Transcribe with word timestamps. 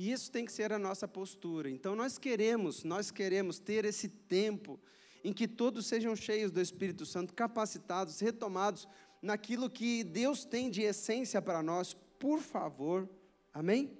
E 0.00 0.10
isso 0.10 0.30
tem 0.30 0.46
que 0.46 0.52
ser 0.52 0.72
a 0.72 0.78
nossa 0.78 1.06
postura. 1.06 1.68
Então 1.68 1.94
nós 1.94 2.16
queremos, 2.16 2.84
nós 2.84 3.10
queremos 3.10 3.58
ter 3.58 3.84
esse 3.84 4.08
tempo 4.08 4.80
em 5.22 5.30
que 5.30 5.46
todos 5.46 5.86
sejam 5.86 6.16
cheios 6.16 6.50
do 6.50 6.58
Espírito 6.58 7.04
Santo, 7.04 7.34
capacitados, 7.34 8.18
retomados 8.18 8.88
naquilo 9.20 9.68
que 9.68 10.02
Deus 10.02 10.42
tem 10.42 10.70
de 10.70 10.80
essência 10.80 11.42
para 11.42 11.62
nós, 11.62 11.92
por 12.18 12.40
favor. 12.40 13.06
Amém? 13.52 13.92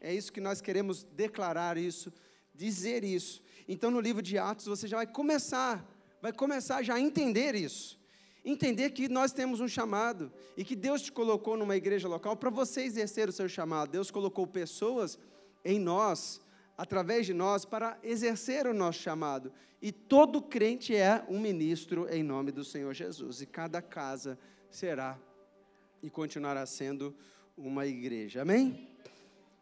É 0.00 0.14
isso 0.14 0.32
que 0.32 0.40
nós 0.40 0.60
queremos 0.60 1.02
declarar 1.02 1.76
isso, 1.76 2.12
dizer 2.54 3.02
isso. 3.02 3.42
Então 3.66 3.90
no 3.90 3.98
livro 3.98 4.22
de 4.22 4.38
Atos 4.38 4.66
você 4.66 4.86
já 4.86 4.98
vai 4.98 5.08
começar, 5.08 5.84
vai 6.20 6.32
começar 6.32 6.84
já 6.84 6.94
a 6.94 7.00
entender 7.00 7.56
isso. 7.56 7.98
Entender 8.44 8.90
que 8.90 9.08
nós 9.08 9.32
temos 9.32 9.60
um 9.60 9.68
chamado 9.68 10.32
e 10.56 10.64
que 10.64 10.74
Deus 10.74 11.02
te 11.02 11.12
colocou 11.12 11.56
numa 11.56 11.76
igreja 11.76 12.08
local 12.08 12.36
para 12.36 12.50
você 12.50 12.82
exercer 12.82 13.28
o 13.28 13.32
seu 13.32 13.48
chamado. 13.48 13.90
Deus 13.90 14.10
colocou 14.10 14.46
pessoas 14.46 15.18
em 15.64 15.78
nós, 15.78 16.40
através 16.76 17.24
de 17.24 17.32
nós, 17.32 17.64
para 17.64 17.98
exercer 18.02 18.66
o 18.66 18.74
nosso 18.74 18.98
chamado. 18.98 19.52
E 19.80 19.92
todo 19.92 20.42
crente 20.42 20.94
é 20.94 21.24
um 21.28 21.40
ministro 21.40 22.08
em 22.10 22.22
nome 22.22 22.50
do 22.50 22.64
Senhor 22.64 22.92
Jesus. 22.92 23.40
E 23.40 23.46
cada 23.46 23.80
casa 23.80 24.38
será 24.68 25.18
e 26.02 26.10
continuará 26.10 26.66
sendo 26.66 27.14
uma 27.56 27.86
igreja. 27.86 28.42
Amém? 28.42 28.88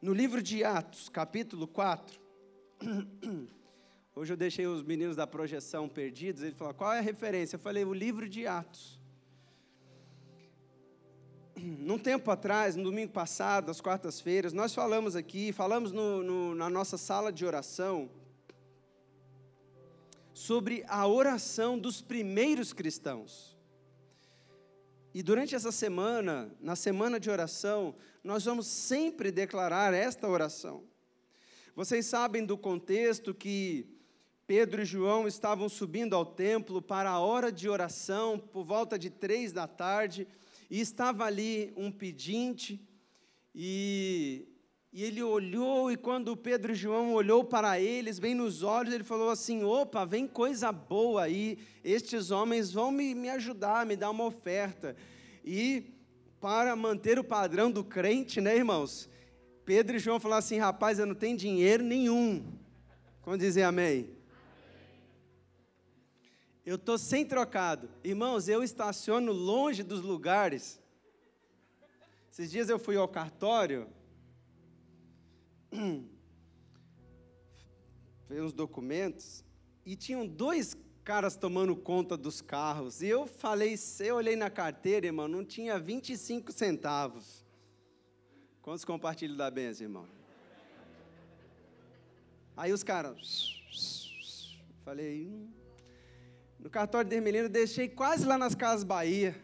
No 0.00 0.14
livro 0.14 0.42
de 0.42 0.64
Atos, 0.64 1.10
capítulo 1.10 1.66
4. 1.66 2.18
Hoje 4.20 4.34
eu 4.34 4.36
deixei 4.36 4.66
os 4.66 4.82
meninos 4.82 5.16
da 5.16 5.26
projeção 5.26 5.88
perdidos. 5.88 6.42
Ele 6.42 6.54
falou: 6.54 6.74
qual 6.74 6.92
é 6.92 6.98
a 6.98 7.00
referência? 7.00 7.56
Eu 7.56 7.60
falei: 7.60 7.86
o 7.86 7.94
livro 7.94 8.28
de 8.28 8.46
Atos. 8.46 9.00
Num 11.56 11.98
tempo 11.98 12.30
atrás, 12.30 12.76
no 12.76 12.84
domingo 12.84 13.12
passado, 13.12 13.70
às 13.70 13.80
quartas-feiras, 13.80 14.52
nós 14.52 14.74
falamos 14.74 15.16
aqui, 15.16 15.54
falamos 15.54 15.90
no, 15.90 16.22
no, 16.22 16.54
na 16.54 16.68
nossa 16.68 16.98
sala 16.98 17.32
de 17.32 17.46
oração, 17.46 18.10
sobre 20.34 20.84
a 20.86 21.06
oração 21.08 21.78
dos 21.78 22.02
primeiros 22.02 22.74
cristãos. 22.74 23.56
E 25.14 25.22
durante 25.22 25.54
essa 25.54 25.72
semana, 25.72 26.54
na 26.60 26.76
semana 26.76 27.18
de 27.18 27.30
oração, 27.30 27.94
nós 28.22 28.44
vamos 28.44 28.66
sempre 28.66 29.32
declarar 29.32 29.94
esta 29.94 30.28
oração. 30.28 30.84
Vocês 31.74 32.04
sabem 32.04 32.44
do 32.44 32.58
contexto 32.58 33.32
que 33.32 33.98
Pedro 34.50 34.82
e 34.82 34.84
João 34.84 35.28
estavam 35.28 35.68
subindo 35.68 36.16
ao 36.16 36.26
templo 36.26 36.82
para 36.82 37.08
a 37.08 37.20
hora 37.20 37.52
de 37.52 37.68
oração, 37.68 38.36
por 38.36 38.64
volta 38.64 38.98
de 38.98 39.08
três 39.08 39.52
da 39.52 39.68
tarde, 39.68 40.26
e 40.68 40.80
estava 40.80 41.24
ali 41.24 41.72
um 41.76 41.88
pedinte, 41.92 42.84
e, 43.54 44.48
e 44.92 45.04
ele 45.04 45.22
olhou, 45.22 45.92
e 45.92 45.96
quando 45.96 46.36
Pedro 46.36 46.72
e 46.72 46.74
João 46.74 47.14
olhou 47.14 47.44
para 47.44 47.78
eles, 47.78 48.18
bem 48.18 48.34
nos 48.34 48.64
olhos, 48.64 48.92
ele 48.92 49.04
falou 49.04 49.30
assim: 49.30 49.62
opa, 49.62 50.04
vem 50.04 50.26
coisa 50.26 50.72
boa 50.72 51.22
aí, 51.22 51.56
estes 51.84 52.32
homens 52.32 52.72
vão 52.72 52.90
me, 52.90 53.14
me 53.14 53.30
ajudar, 53.30 53.86
me 53.86 53.94
dar 53.94 54.10
uma 54.10 54.24
oferta. 54.24 54.96
E 55.44 55.94
para 56.40 56.74
manter 56.74 57.20
o 57.20 57.24
padrão 57.24 57.70
do 57.70 57.84
crente, 57.84 58.40
né, 58.40 58.56
irmãos? 58.56 59.08
Pedro 59.64 59.94
e 59.94 60.00
João 60.00 60.18
falaram 60.18 60.40
assim: 60.40 60.58
rapaz, 60.58 60.98
eu 60.98 61.06
não 61.06 61.14
tenho 61.14 61.36
dinheiro 61.36 61.84
nenhum. 61.84 62.44
Como 63.22 63.38
dizer 63.38 63.62
amém? 63.62 64.18
Eu 66.70 66.76
estou 66.76 66.96
sem 66.96 67.26
trocado. 67.26 67.90
Irmãos, 68.04 68.46
eu 68.46 68.62
estaciono 68.62 69.32
longe 69.32 69.82
dos 69.82 70.02
lugares. 70.02 70.80
Esses 72.30 72.48
dias 72.48 72.68
eu 72.68 72.78
fui 72.78 72.94
ao 72.96 73.08
cartório, 73.08 73.88
ver 78.28 78.40
uns 78.40 78.52
documentos, 78.52 79.44
e 79.84 79.96
tinham 79.96 80.24
dois 80.24 80.76
caras 81.02 81.36
tomando 81.36 81.74
conta 81.74 82.16
dos 82.16 82.40
carros. 82.40 83.02
E 83.02 83.08
eu 83.08 83.26
falei, 83.26 83.76
eu 83.98 84.14
olhei 84.14 84.36
na 84.36 84.48
carteira, 84.48 85.06
irmão, 85.06 85.26
não 85.26 85.44
tinha 85.44 85.76
25 85.76 86.52
centavos. 86.52 87.44
Quantos 88.62 88.84
compartilham 88.84 89.36
da 89.36 89.50
benção, 89.50 89.86
irmão? 89.86 90.06
Aí 92.56 92.72
os 92.72 92.84
caras, 92.84 93.60
falei, 94.84 95.26
hum, 95.26 95.59
no 96.60 96.68
cartório 96.68 97.08
de 97.08 97.16
Ermelino, 97.16 97.48
deixei 97.48 97.88
quase 97.88 98.26
lá 98.26 98.36
nas 98.36 98.54
Casas 98.54 98.84
Bahia. 98.84 99.34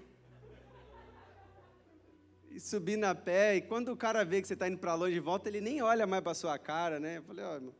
E 2.50 2.60
subi 2.60 2.96
na 2.96 3.14
pé, 3.14 3.56
e 3.56 3.62
quando 3.62 3.90
o 3.90 3.96
cara 3.96 4.24
vê 4.24 4.40
que 4.40 4.48
você 4.48 4.54
está 4.54 4.68
indo 4.68 4.78
para 4.78 4.94
longe 4.94 5.16
e 5.16 5.20
volta, 5.20 5.48
ele 5.48 5.60
nem 5.60 5.82
olha 5.82 6.06
mais 6.06 6.22
para 6.22 6.34
sua 6.34 6.58
cara, 6.58 7.00
né? 7.00 7.18
Eu 7.18 7.22
falei, 7.22 7.44
ó, 7.44 7.58
oh, 7.58 7.72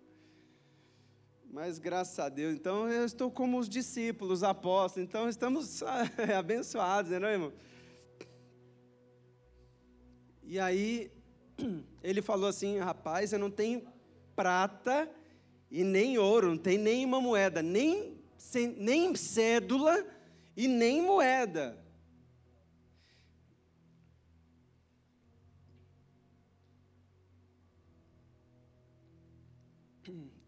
mas 1.50 1.78
graças 1.78 2.19
a 2.19 2.28
Deus, 2.28 2.54
então 2.54 2.91
eu 2.91 3.04
estou 3.04 3.30
como 3.30 3.58
os 3.58 3.69
discípulos, 3.69 4.38
os 4.38 4.42
apóstolos, 4.42 5.08
então 5.08 5.28
estamos 5.28 5.82
abençoados, 6.36 7.10
né, 7.10 7.18
não, 7.18 7.28
irmão? 7.28 7.53
E 10.42 10.58
aí, 10.58 11.10
ele 12.03 12.22
falou 12.22 12.48
assim: 12.48 12.78
rapaz, 12.78 13.32
eu 13.32 13.38
não 13.38 13.50
tenho 13.50 13.82
prata 14.34 15.10
e 15.70 15.82
nem 15.82 16.18
ouro, 16.18 16.48
não 16.48 16.58
tem 16.58 16.78
nenhuma 16.78 17.20
moeda, 17.20 17.62
nem 17.62 18.16
sem, 18.46 18.68
nem 18.68 19.14
cédula 19.16 20.06
e 20.56 20.68
nem 20.68 21.02
moeda. 21.02 21.76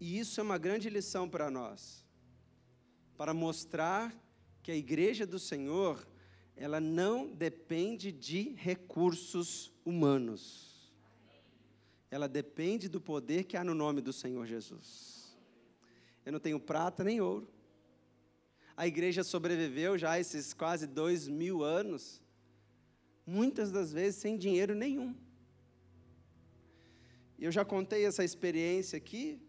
E 0.00 0.18
isso 0.18 0.38
é 0.38 0.44
uma 0.44 0.58
grande 0.58 0.88
lição 0.88 1.28
para 1.28 1.50
nós, 1.50 2.06
para 3.16 3.34
mostrar 3.34 4.14
que 4.62 4.70
a 4.70 4.76
igreja 4.76 5.26
do 5.26 5.40
Senhor, 5.40 6.06
ela 6.54 6.80
não 6.80 7.26
depende 7.26 8.12
de 8.12 8.54
recursos 8.54 9.72
humanos. 9.84 10.92
Ela 12.12 12.28
depende 12.28 12.88
do 12.88 13.00
poder 13.00 13.42
que 13.44 13.56
há 13.56 13.64
no 13.64 13.74
nome 13.74 14.00
do 14.00 14.12
Senhor 14.12 14.46
Jesus. 14.46 15.36
Eu 16.24 16.30
não 16.30 16.38
tenho 16.38 16.60
prata 16.60 17.02
nem 17.02 17.20
ouro, 17.20 17.57
a 18.78 18.86
igreja 18.86 19.24
sobreviveu 19.24 19.98
já 19.98 20.20
esses 20.20 20.54
quase 20.54 20.86
dois 20.86 21.26
mil 21.26 21.64
anos, 21.64 22.22
muitas 23.26 23.72
das 23.72 23.92
vezes 23.92 24.20
sem 24.20 24.38
dinheiro 24.38 24.72
nenhum. 24.72 25.16
Eu 27.36 27.50
já 27.50 27.64
contei 27.64 28.06
essa 28.06 28.22
experiência 28.22 28.96
aqui, 28.96 29.42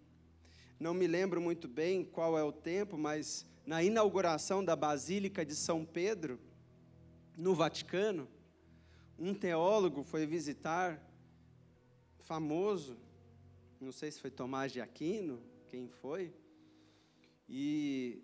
não 0.80 0.96
me 0.96 1.06
lembro 1.06 1.40
muito 1.40 1.68
bem 1.68 2.04
qual 2.04 2.40
é 2.40 2.44
o 2.44 2.52
tempo, 2.52 2.98
mas 2.98 3.46
na 3.68 3.84
inauguração 3.84 4.66
da 4.66 4.76
Basílica 4.76 5.46
de 5.46 5.56
São 5.56 5.86
Pedro, 5.86 6.40
no 7.38 7.54
Vaticano, 7.54 8.28
um 9.16 9.36
teólogo 9.36 10.02
foi 10.02 10.26
visitar, 10.26 11.00
famoso, 12.18 12.98
não 13.80 13.92
sei 13.92 14.10
se 14.10 14.20
foi 14.20 14.32
Tomás 14.32 14.72
de 14.72 14.82
Aquino, 14.82 15.40
quem 15.68 15.88
foi, 15.88 16.34
e 17.48 18.24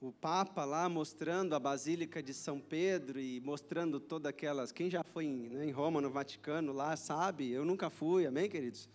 o 0.00 0.10
Papa 0.10 0.64
lá 0.64 0.88
mostrando 0.88 1.54
a 1.54 1.60
Basílica 1.60 2.22
de 2.22 2.32
São 2.32 2.58
Pedro 2.58 3.20
e 3.20 3.38
mostrando 3.40 4.00
todas 4.00 4.30
aquelas. 4.30 4.72
Quem 4.72 4.88
já 4.88 5.04
foi 5.04 5.26
em, 5.26 5.48
né, 5.50 5.66
em, 5.66 5.70
Roma, 5.70 6.00
no 6.00 6.10
Vaticano, 6.10 6.72
lá 6.72 6.96
sabe, 6.96 7.50
eu 7.50 7.66
nunca 7.66 7.90
fui, 7.90 8.24
amém, 8.24 8.48
queridos? 8.48 8.88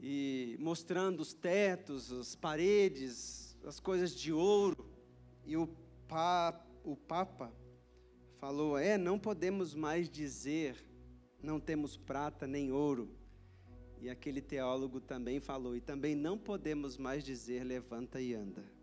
E 0.00 0.56
mostrando 0.58 1.20
os 1.20 1.34
tetos, 1.34 2.10
as 2.10 2.34
paredes, 2.34 3.58
as 3.62 3.78
coisas 3.78 4.14
de 4.14 4.32
ouro. 4.32 4.88
E 5.44 5.54
o, 5.54 5.68
pa, 6.06 6.58
o 6.82 6.96
Papa 6.96 7.52
falou: 8.38 8.78
é, 8.78 8.96
não 8.96 9.18
podemos 9.18 9.74
mais 9.74 10.08
dizer, 10.08 10.82
não 11.42 11.60
temos 11.60 11.94
prata 11.94 12.46
nem 12.46 12.72
ouro. 12.72 13.10
E 14.00 14.08
aquele 14.08 14.40
teólogo 14.40 14.98
também 14.98 15.40
falou: 15.40 15.76
e 15.76 15.80
também 15.80 16.14
não 16.14 16.38
podemos 16.38 16.96
mais 16.96 17.22
dizer, 17.22 17.64
levanta 17.64 18.18
e 18.18 18.32
anda 18.32 18.77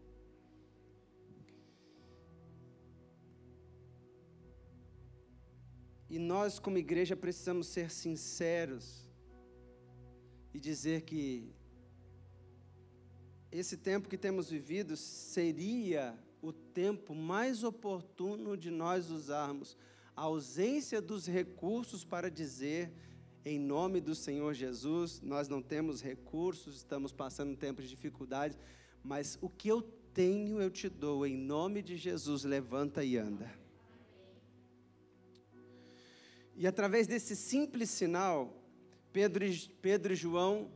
E 6.09 6.19
nós, 6.19 6.59
como 6.59 6.77
igreja, 6.77 7.15
precisamos 7.15 7.67
ser 7.67 7.89
sinceros 7.89 9.05
e 10.53 10.59
dizer 10.59 11.01
que 11.01 11.51
esse 13.51 13.77
tempo 13.77 14.09
que 14.09 14.17
temos 14.17 14.49
vivido 14.49 14.95
seria 14.95 16.17
o 16.41 16.53
tempo 16.53 17.15
mais 17.15 17.63
oportuno 17.63 18.55
de 18.55 18.69
nós 18.69 19.09
usarmos 19.09 19.77
a 20.15 20.21
ausência 20.21 21.01
dos 21.01 21.25
recursos 21.25 22.05
para 22.05 22.29
dizer, 22.29 22.91
em 23.43 23.59
nome 23.59 23.99
do 23.99 24.13
Senhor 24.13 24.53
Jesus, 24.53 25.21
nós 25.21 25.47
não 25.47 25.61
temos 25.61 26.01
recursos, 26.01 26.77
estamos 26.77 27.11
passando 27.11 27.51
um 27.51 27.55
tempo 27.55 27.81
de 27.81 27.89
dificuldade, 27.89 28.57
mas 29.03 29.37
o 29.41 29.49
que 29.49 29.67
eu 29.67 29.81
tenho 30.13 30.61
eu 30.61 30.69
te 30.69 30.87
dou, 30.87 31.25
em 31.25 31.35
nome 31.35 31.81
de 31.81 31.97
Jesus, 31.97 32.43
levanta 32.43 33.03
e 33.03 33.17
anda. 33.17 33.64
E 36.55 36.65
através 36.65 37.05
desse 37.05 37.35
simples 37.35 37.89
sinal, 37.89 38.63
Pedro 39.11 39.45
e, 39.45 39.69
Pedro 39.81 40.13
e 40.13 40.15
João 40.15 40.71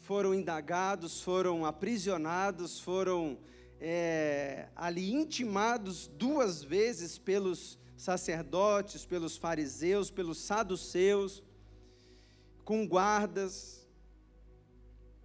foram 0.00 0.34
indagados, 0.34 1.20
foram 1.20 1.66
aprisionados, 1.66 2.80
foram 2.80 3.38
é, 3.78 4.68
ali 4.74 5.12
intimados 5.12 6.06
duas 6.06 6.62
vezes 6.64 7.18
pelos 7.18 7.78
sacerdotes, 7.96 9.04
pelos 9.04 9.36
fariseus, 9.36 10.10
pelos 10.10 10.38
saduceus, 10.38 11.42
com 12.64 12.86
guardas, 12.86 13.86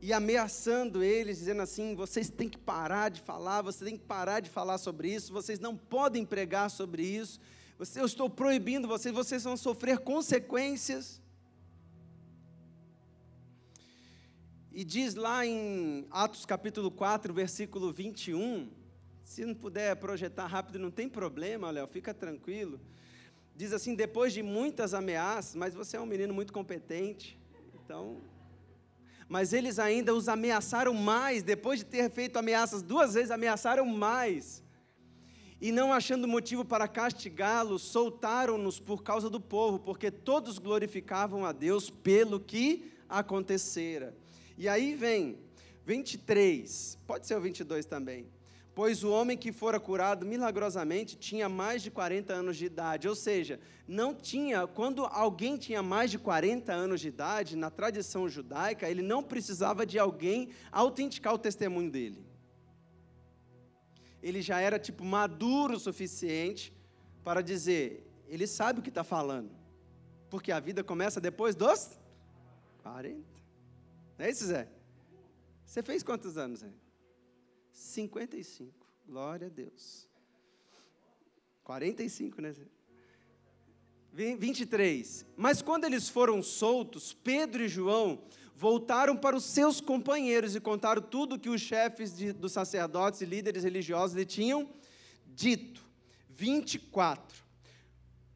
e 0.01 0.13
ameaçando 0.13 1.03
eles, 1.03 1.39
dizendo 1.39 1.61
assim: 1.61 1.95
vocês 1.95 2.29
têm 2.29 2.49
que 2.49 2.57
parar 2.57 3.09
de 3.09 3.21
falar, 3.21 3.61
vocês 3.61 3.89
têm 3.89 3.97
que 3.97 4.05
parar 4.05 4.41
de 4.41 4.49
falar 4.49 4.77
sobre 4.77 5.13
isso, 5.13 5.33
vocês 5.33 5.59
não 5.59 5.75
podem 5.75 6.25
pregar 6.25 6.69
sobre 6.69 7.03
isso, 7.03 7.39
eu 7.95 8.05
estou 8.05 8.29
proibindo 8.29 8.87
vocês, 8.87 9.13
vocês 9.13 9.43
vão 9.43 9.55
sofrer 9.55 9.99
consequências. 9.99 11.21
E 14.71 14.83
diz 14.83 15.15
lá 15.15 15.45
em 15.45 16.07
Atos 16.09 16.45
capítulo 16.45 16.89
4, 16.89 17.33
versículo 17.33 17.91
21, 17.91 18.69
se 19.23 19.45
não 19.45 19.53
puder 19.53 19.95
projetar 19.95 20.47
rápido, 20.47 20.79
não 20.79 20.89
tem 20.89 21.09
problema, 21.09 21.69
Léo, 21.69 21.87
fica 21.87 22.13
tranquilo. 22.13 22.79
Diz 23.55 23.73
assim: 23.73 23.95
depois 23.95 24.33
de 24.33 24.41
muitas 24.41 24.93
ameaças, 24.93 25.55
mas 25.55 25.73
você 25.73 25.97
é 25.97 25.99
um 26.01 26.05
menino 26.05 26.33
muito 26.33 26.53
competente, 26.53 27.39
então. 27.73 28.17
Mas 29.27 29.51
eles 29.53 29.77
ainda 29.77 30.13
os 30.13 30.29
ameaçaram 30.29 30.93
mais, 30.93 31.43
depois 31.43 31.79
de 31.79 31.85
ter 31.85 32.09
feito 32.09 32.37
ameaças 32.37 32.81
duas 32.81 33.15
vezes, 33.15 33.31
ameaçaram 33.31 33.85
mais. 33.85 34.63
E 35.59 35.71
não 35.71 35.91
achando 35.91 36.27
motivo 36.27 36.63
para 36.63 36.87
castigá-los, 36.87 37.81
soltaram-nos 37.81 38.79
por 38.79 39.01
causa 39.01 39.29
do 39.29 39.41
povo, 39.41 39.79
porque 39.79 40.11
todos 40.11 40.59
glorificavam 40.59 41.45
a 41.45 41.51
Deus 41.51 41.89
pelo 41.89 42.39
que 42.39 42.91
acontecera. 43.09 44.15
E 44.55 44.69
aí 44.69 44.93
vem 44.93 45.39
23, 45.85 46.99
pode 47.07 47.25
ser 47.25 47.35
o 47.35 47.41
22 47.41 47.85
também. 47.85 48.27
Pois 48.75 49.03
o 49.03 49.09
homem 49.09 49.35
que 49.35 49.51
fora 49.51 49.79
curado 49.79 50.23
milagrosamente 50.23 51.17
tinha 51.17 51.49
mais 51.49 51.81
de 51.81 51.89
40 51.89 52.31
anos 52.31 52.57
de 52.57 52.65
idade, 52.65 53.07
ou 53.07 53.15
seja, 53.15 53.59
não 53.87 54.13
tinha, 54.13 54.67
quando 54.67 55.03
alguém 55.05 55.57
tinha 55.57 55.81
mais 55.81 56.11
de 56.11 56.19
40 56.19 56.71
anos 56.71 57.01
de 57.01 57.07
idade, 57.07 57.55
na 57.55 57.71
tradição 57.71 58.29
judaica, 58.29 58.87
ele 58.87 59.01
não 59.01 59.23
precisava 59.23 59.83
de 59.83 59.97
alguém 59.97 60.49
autenticar 60.71 61.33
o 61.33 61.39
testemunho 61.39 61.89
dele. 61.89 62.23
Ele 64.21 64.41
já 64.41 64.59
era 64.59 64.79
tipo 64.79 65.03
maduro 65.03 65.75
o 65.75 65.79
suficiente 65.79 66.73
para 67.23 67.41
dizer, 67.41 68.05
ele 68.27 68.47
sabe 68.47 68.79
o 68.79 68.83
que 68.83 68.89
está 68.89 69.03
falando, 69.03 69.51
porque 70.29 70.51
a 70.51 70.59
vida 70.59 70.83
começa 70.83 71.19
depois 71.21 71.55
dos 71.55 71.97
40. 72.81 73.21
Não 74.17 74.25
é 74.25 74.29
isso, 74.29 74.45
Zé? 74.45 74.67
Você 75.65 75.83
fez 75.83 76.01
quantos 76.03 76.37
anos, 76.37 76.61
Zé? 76.61 76.71
55. 77.71 78.73
Glória 79.05 79.47
a 79.47 79.49
Deus. 79.49 80.09
45, 81.63 82.41
né, 82.41 82.53
Zé? 82.53 82.65
23. 84.13 85.25
Mas 85.35 85.61
quando 85.61 85.85
eles 85.85 86.09
foram 86.09 86.41
soltos, 86.41 87.13
Pedro 87.13 87.63
e 87.63 87.67
João 87.67 88.23
voltaram 88.57 89.15
para 89.15 89.37
os 89.37 89.43
seus 89.43 89.79
companheiros 89.79 90.55
e 90.55 90.59
contaram 90.59 90.99
tudo 90.99 91.37
que 91.37 91.47
os 91.47 91.61
chefes 91.61 92.17
de, 92.17 92.33
dos 92.33 92.51
sacerdotes 92.51 93.21
e 93.21 93.25
líderes 93.25 93.63
religiosos 93.63 94.17
lhe 94.17 94.25
tinham 94.25 94.67
dito. 95.27 95.85
24. 96.29 97.43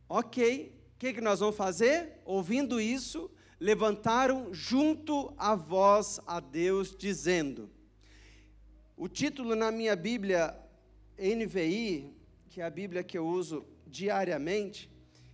Ok, 0.07 0.79
o 0.95 0.99
que, 0.99 1.13
que 1.13 1.21
nós 1.21 1.39
vamos 1.39 1.55
fazer? 1.55 2.19
Ouvindo 2.23 2.79
isso, 2.79 3.31
levantaram 3.59 4.53
junto 4.53 5.33
a 5.37 5.55
voz 5.55 6.19
a 6.27 6.39
Deus, 6.39 6.95
dizendo: 6.95 7.67
O 8.95 9.07
título 9.07 9.55
na 9.55 9.71
minha 9.71 9.95
Bíblia 9.95 10.55
NVI, 11.17 12.13
que 12.47 12.61
é 12.61 12.63
a 12.63 12.69
Bíblia 12.69 13.03
que 13.03 13.17
eu 13.17 13.25
uso 13.25 13.65
diariamente, 13.87 14.87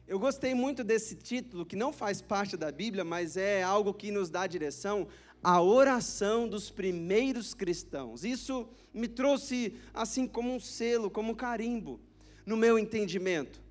eu 0.07 0.17
gostei 0.19 0.53
muito 0.53 0.83
desse 0.83 1.15
título, 1.15 1.65
que 1.65 1.75
não 1.75 1.91
faz 1.91 2.21
parte 2.21 2.55
da 2.55 2.71
Bíblia, 2.71 3.03
mas 3.03 3.35
é 3.35 3.61
algo 3.61 3.93
que 3.93 4.09
nos 4.09 4.29
dá 4.29 4.47
direção, 4.47 5.07
a 5.43 5.61
oração 5.61 6.47
dos 6.47 6.69
primeiros 6.69 7.53
cristãos. 7.53 8.23
Isso 8.23 8.67
me 8.93 9.07
trouxe 9.07 9.75
assim 9.93 10.25
como 10.25 10.53
um 10.53 10.59
selo, 10.59 11.09
como 11.09 11.33
um 11.33 11.35
carimbo 11.35 11.99
no 12.45 12.55
meu 12.55 12.79
entendimento. 12.79 13.61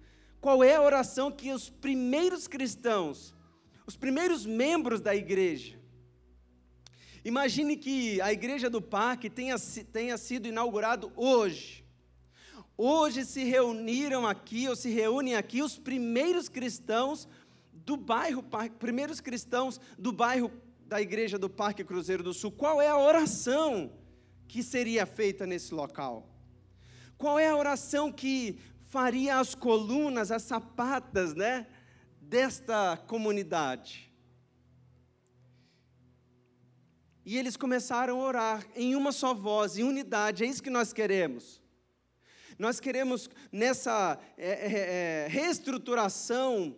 Qual 0.40 0.62
é 0.62 0.76
a 0.76 0.82
oração 0.82 1.32
que 1.32 1.50
os 1.52 1.70
primeiros 1.70 2.46
cristãos 2.46 3.34
os 3.86 3.96
primeiros 3.96 4.44
membros 4.44 5.00
da 5.00 5.14
igreja. 5.14 5.78
Imagine 7.24 7.76
que 7.76 8.20
a 8.20 8.32
igreja 8.32 8.68
do 8.68 8.82
parque 8.82 9.30
tenha, 9.30 9.56
tenha 9.92 10.18
sido 10.18 10.48
inaugurado 10.48 11.12
hoje. 11.14 11.84
Hoje 12.76 13.24
se 13.24 13.44
reuniram 13.44 14.26
aqui, 14.26 14.68
ou 14.68 14.76
se 14.76 14.90
reúnem 14.90 15.34
aqui, 15.34 15.62
os 15.62 15.78
primeiros 15.78 16.48
cristãos 16.48 17.26
do 17.72 17.96
bairro, 17.96 18.44
primeiros 18.78 19.20
cristãos 19.20 19.80
do 19.98 20.12
bairro 20.12 20.50
da 20.86 21.00
igreja 21.00 21.38
do 21.38 21.48
Parque 21.48 21.82
Cruzeiro 21.82 22.22
do 22.22 22.34
Sul. 22.34 22.52
Qual 22.52 22.80
é 22.80 22.88
a 22.88 22.98
oração 22.98 23.92
que 24.46 24.62
seria 24.62 25.06
feita 25.06 25.46
nesse 25.46 25.72
local? 25.72 26.28
Qual 27.16 27.38
é 27.38 27.48
a 27.48 27.56
oração 27.56 28.12
que 28.12 28.58
faria 28.88 29.38
as 29.38 29.54
colunas, 29.54 30.30
as 30.30 30.42
sapatas, 30.42 31.34
né? 31.34 31.66
desta 32.28 32.96
comunidade. 33.06 34.12
E 37.24 37.36
eles 37.36 37.56
começaram 37.56 38.20
a 38.20 38.24
orar 38.24 38.66
em 38.74 38.94
uma 38.94 39.12
só 39.12 39.34
voz, 39.34 39.78
em 39.78 39.84
unidade, 39.84 40.44
é 40.44 40.46
isso 40.46 40.62
que 40.62 40.70
nós 40.70 40.92
queremos. 40.92 41.60
Nós 42.58 42.80
queremos, 42.80 43.28
nessa 43.52 44.18
é, 44.36 44.48
é, 44.48 45.24
é, 45.24 45.28
reestruturação 45.28 46.76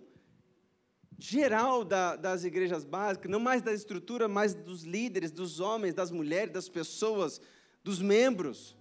geral 1.18 1.84
da, 1.84 2.16
das 2.16 2.44
igrejas 2.44 2.84
básicas, 2.84 3.30
não 3.30 3.40
mais 3.40 3.62
da 3.62 3.72
estrutura, 3.72 4.28
mas 4.28 4.54
dos 4.54 4.82
líderes, 4.82 5.30
dos 5.30 5.60
homens, 5.60 5.94
das 5.94 6.10
mulheres, 6.10 6.52
das 6.52 6.68
pessoas, 6.68 7.40
dos 7.82 8.00
membros 8.00 8.76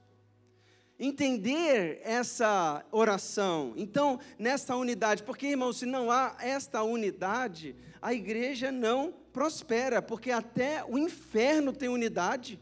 entender 1.00 2.02
essa 2.04 2.84
oração. 2.92 3.74
Então, 3.76 4.20
nessa 4.38 4.76
unidade, 4.76 5.24
porque, 5.24 5.48
irmão, 5.48 5.72
se 5.72 5.86
não 5.86 6.10
há 6.12 6.36
esta 6.40 6.82
unidade, 6.84 7.76
a 8.02 8.14
igreja 8.14 8.72
não 8.72 9.14
prospera, 9.32 10.02
porque 10.02 10.32
até 10.32 10.84
o 10.84 10.98
inferno 10.98 11.72
tem 11.72 11.90
unidade. 11.90 12.60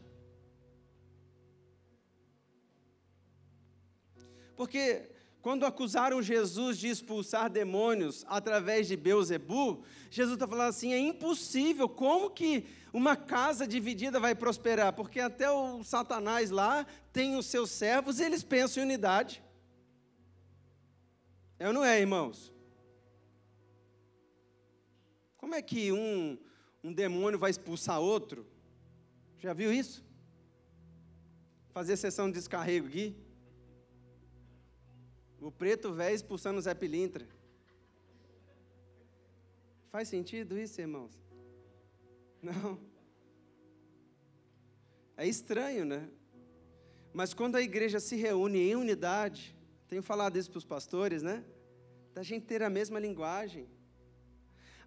Porque 4.56 5.10
quando 5.42 5.64
acusaram 5.64 6.20
Jesus 6.20 6.76
de 6.76 6.88
expulsar 6.88 7.48
demônios 7.48 8.24
através 8.26 8.88
de 8.88 8.96
Beuzebu, 8.96 9.84
Jesus 10.10 10.34
está 10.34 10.48
falando 10.48 10.70
assim: 10.70 10.92
é 10.92 10.98
impossível, 10.98 11.88
como 11.88 12.30
que 12.30 12.66
uma 12.92 13.14
casa 13.14 13.64
dividida 13.64 14.18
vai 14.18 14.34
prosperar? 14.34 14.92
Porque 14.94 15.20
até 15.20 15.48
o 15.48 15.84
Satanás 15.84 16.50
lá 16.50 16.84
tem 17.12 17.36
os 17.36 17.46
seus 17.46 17.70
servos 17.70 18.18
e 18.18 18.24
eles 18.24 18.42
pensam 18.42 18.82
em 18.82 18.86
unidade. 18.86 19.40
É 21.58 21.68
ou 21.68 21.72
não 21.72 21.84
é, 21.84 22.00
irmãos? 22.00 22.52
Como 25.36 25.54
é 25.54 25.62
que 25.62 25.92
um, 25.92 26.36
um 26.82 26.92
demônio 26.92 27.38
vai 27.38 27.50
expulsar 27.50 28.00
outro? 28.00 28.44
Já 29.38 29.52
viu 29.52 29.72
isso? 29.72 30.04
Fazer 31.72 31.96
sessão 31.96 32.26
de 32.26 32.32
descarrego 32.32 32.88
aqui? 32.88 33.25
O 35.46 35.50
preto 35.52 35.92
velho 35.92 36.12
expulsando 36.12 36.58
o 36.58 36.60
Zé 36.60 36.74
Pilintra. 36.74 37.24
Faz 39.92 40.08
sentido 40.08 40.58
isso, 40.58 40.80
irmãos? 40.80 41.12
Não. 42.42 42.80
É 45.16 45.24
estranho, 45.24 45.84
né? 45.84 46.08
Mas 47.12 47.32
quando 47.32 47.54
a 47.54 47.62
igreja 47.62 48.00
se 48.00 48.16
reúne 48.16 48.58
em 48.58 48.74
unidade, 48.74 49.56
tenho 49.86 50.02
falado 50.02 50.36
isso 50.36 50.50
para 50.50 50.58
os 50.58 50.64
pastores, 50.64 51.22
né? 51.22 51.44
Da 52.12 52.24
gente 52.24 52.44
ter 52.44 52.64
a 52.64 52.68
mesma 52.68 52.98
linguagem. 52.98 53.68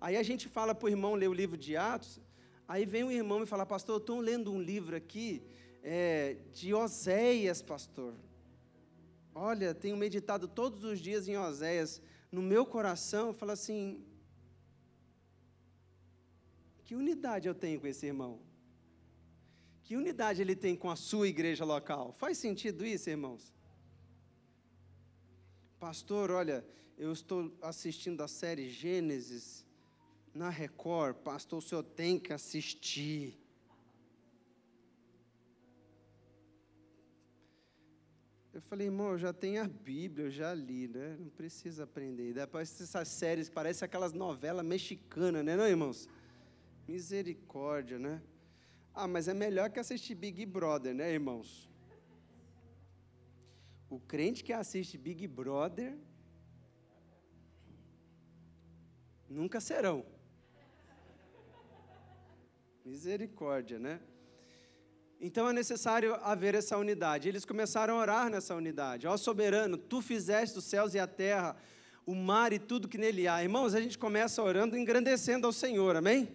Aí 0.02 0.18
a 0.18 0.24
gente 0.24 0.50
fala 0.50 0.76
para 0.76 0.88
o 0.88 0.90
irmão 0.90 1.16
ler 1.16 1.30
o 1.30 1.34
livro 1.34 1.56
de 1.56 1.78
Atos, 1.78 2.20
aí 2.68 2.86
vem 2.86 3.06
o 3.06 3.12
irmão 3.12 3.44
e 3.44 3.46
fala, 3.46 3.66
pastor, 3.66 3.96
eu 3.96 4.00
estou 4.00 4.20
lendo 4.20 4.52
um 4.52 4.62
livro 4.62 4.94
aqui 4.94 5.42
é, 5.82 6.36
de 6.52 6.74
Oséias, 6.74 7.62
pastor. 7.62 8.14
Olha, 9.42 9.74
tenho 9.74 9.96
meditado 9.96 10.50
todos 10.50 10.84
os 10.84 11.00
dias 11.00 11.26
em 11.30 11.38
Oséias. 11.38 12.02
No 12.30 12.42
meu 12.42 12.66
coração, 12.66 13.28
eu 13.28 13.34
falo 13.34 13.54
assim: 13.54 14.04
que 16.84 16.94
unidade 16.94 17.48
eu 17.48 17.56
tenho 17.56 17.80
com 17.80 17.88
esse 17.88 18.06
irmão? 18.06 18.42
Que 19.82 19.96
unidade 19.96 20.42
ele 20.42 20.58
tem 20.58 20.76
com 20.76 20.92
a 20.92 20.98
sua 20.98 21.26
igreja 21.30 21.64
local? 21.64 22.12
Faz 22.12 22.38
sentido 22.38 22.86
isso, 22.86 23.10
irmãos? 23.10 23.54
Pastor, 25.80 26.32
olha, 26.32 26.66
eu 26.98 27.14
estou 27.14 27.58
assistindo 27.62 28.22
a 28.22 28.28
série 28.28 28.70
Gênesis. 28.70 29.66
na 30.34 30.50
Record, 30.50 31.16
pastor, 31.16 31.60
o 31.60 31.62
senhor 31.62 31.84
tem 31.84 32.20
que 32.20 32.34
assistir. 32.34 33.39
Eu 38.60 38.64
falei, 38.64 38.88
irmão, 38.88 39.12
eu 39.12 39.18
já 39.18 39.32
tenho 39.32 39.64
a 39.64 39.68
Bíblia, 39.70 40.26
eu 40.26 40.30
já 40.30 40.54
li, 40.54 40.86
né? 40.90 41.16
Não 41.18 41.30
precisa 41.30 41.86
aprender. 41.86 42.34
Depois 42.34 42.70
essas 42.82 43.08
séries 43.08 43.50
parecem 43.50 43.86
aquelas 43.86 44.12
novelas 44.12 44.66
mexicanas, 44.66 45.46
né, 45.46 45.56
não, 45.56 45.66
irmãos? 45.66 46.10
Misericórdia, 46.86 47.98
né? 47.98 48.22
Ah, 48.94 49.08
mas 49.08 49.30
é 49.30 49.34
melhor 49.34 49.70
que 49.70 49.80
assistir 49.80 50.14
Big 50.14 50.46
Brother, 50.46 50.94
né, 50.94 51.10
irmãos? 51.10 51.72
O 53.90 53.98
crente 53.98 54.44
que 54.44 54.52
assiste 54.52 54.98
Big 54.98 55.26
Brother 55.26 55.98
nunca 59.30 59.62
serão. 59.62 60.06
Misericórdia, 62.84 63.80
né? 63.80 64.02
Então 65.22 65.50
é 65.50 65.54
necessário 65.54 66.16
haver 66.24 66.56
essa 66.56 66.78
unidade. 66.78 67.28
Eles 67.28 67.44
começaram 67.44 67.98
a 67.98 68.02
orar 68.02 68.30
nessa 68.30 68.56
unidade. 68.56 69.06
Ó 69.06 69.18
soberano, 69.18 69.78
tu 69.78 70.02
fizeste 70.02 70.58
os 70.58 70.64
céus 70.64 70.94
e 70.94 71.00
a 71.00 71.06
terra, 71.06 71.58
o 72.06 72.16
mar 72.16 72.54
e 72.54 72.60
tudo 72.60 72.88
que 72.88 72.98
nele 72.98 73.28
há. 73.28 73.44
Irmãos, 73.44 73.76
a 73.76 73.82
gente 73.82 73.98
começa 73.98 74.42
orando 74.42 74.78
engrandecendo 74.78 75.46
ao 75.46 75.52
Senhor, 75.52 75.98
amém? 75.98 76.30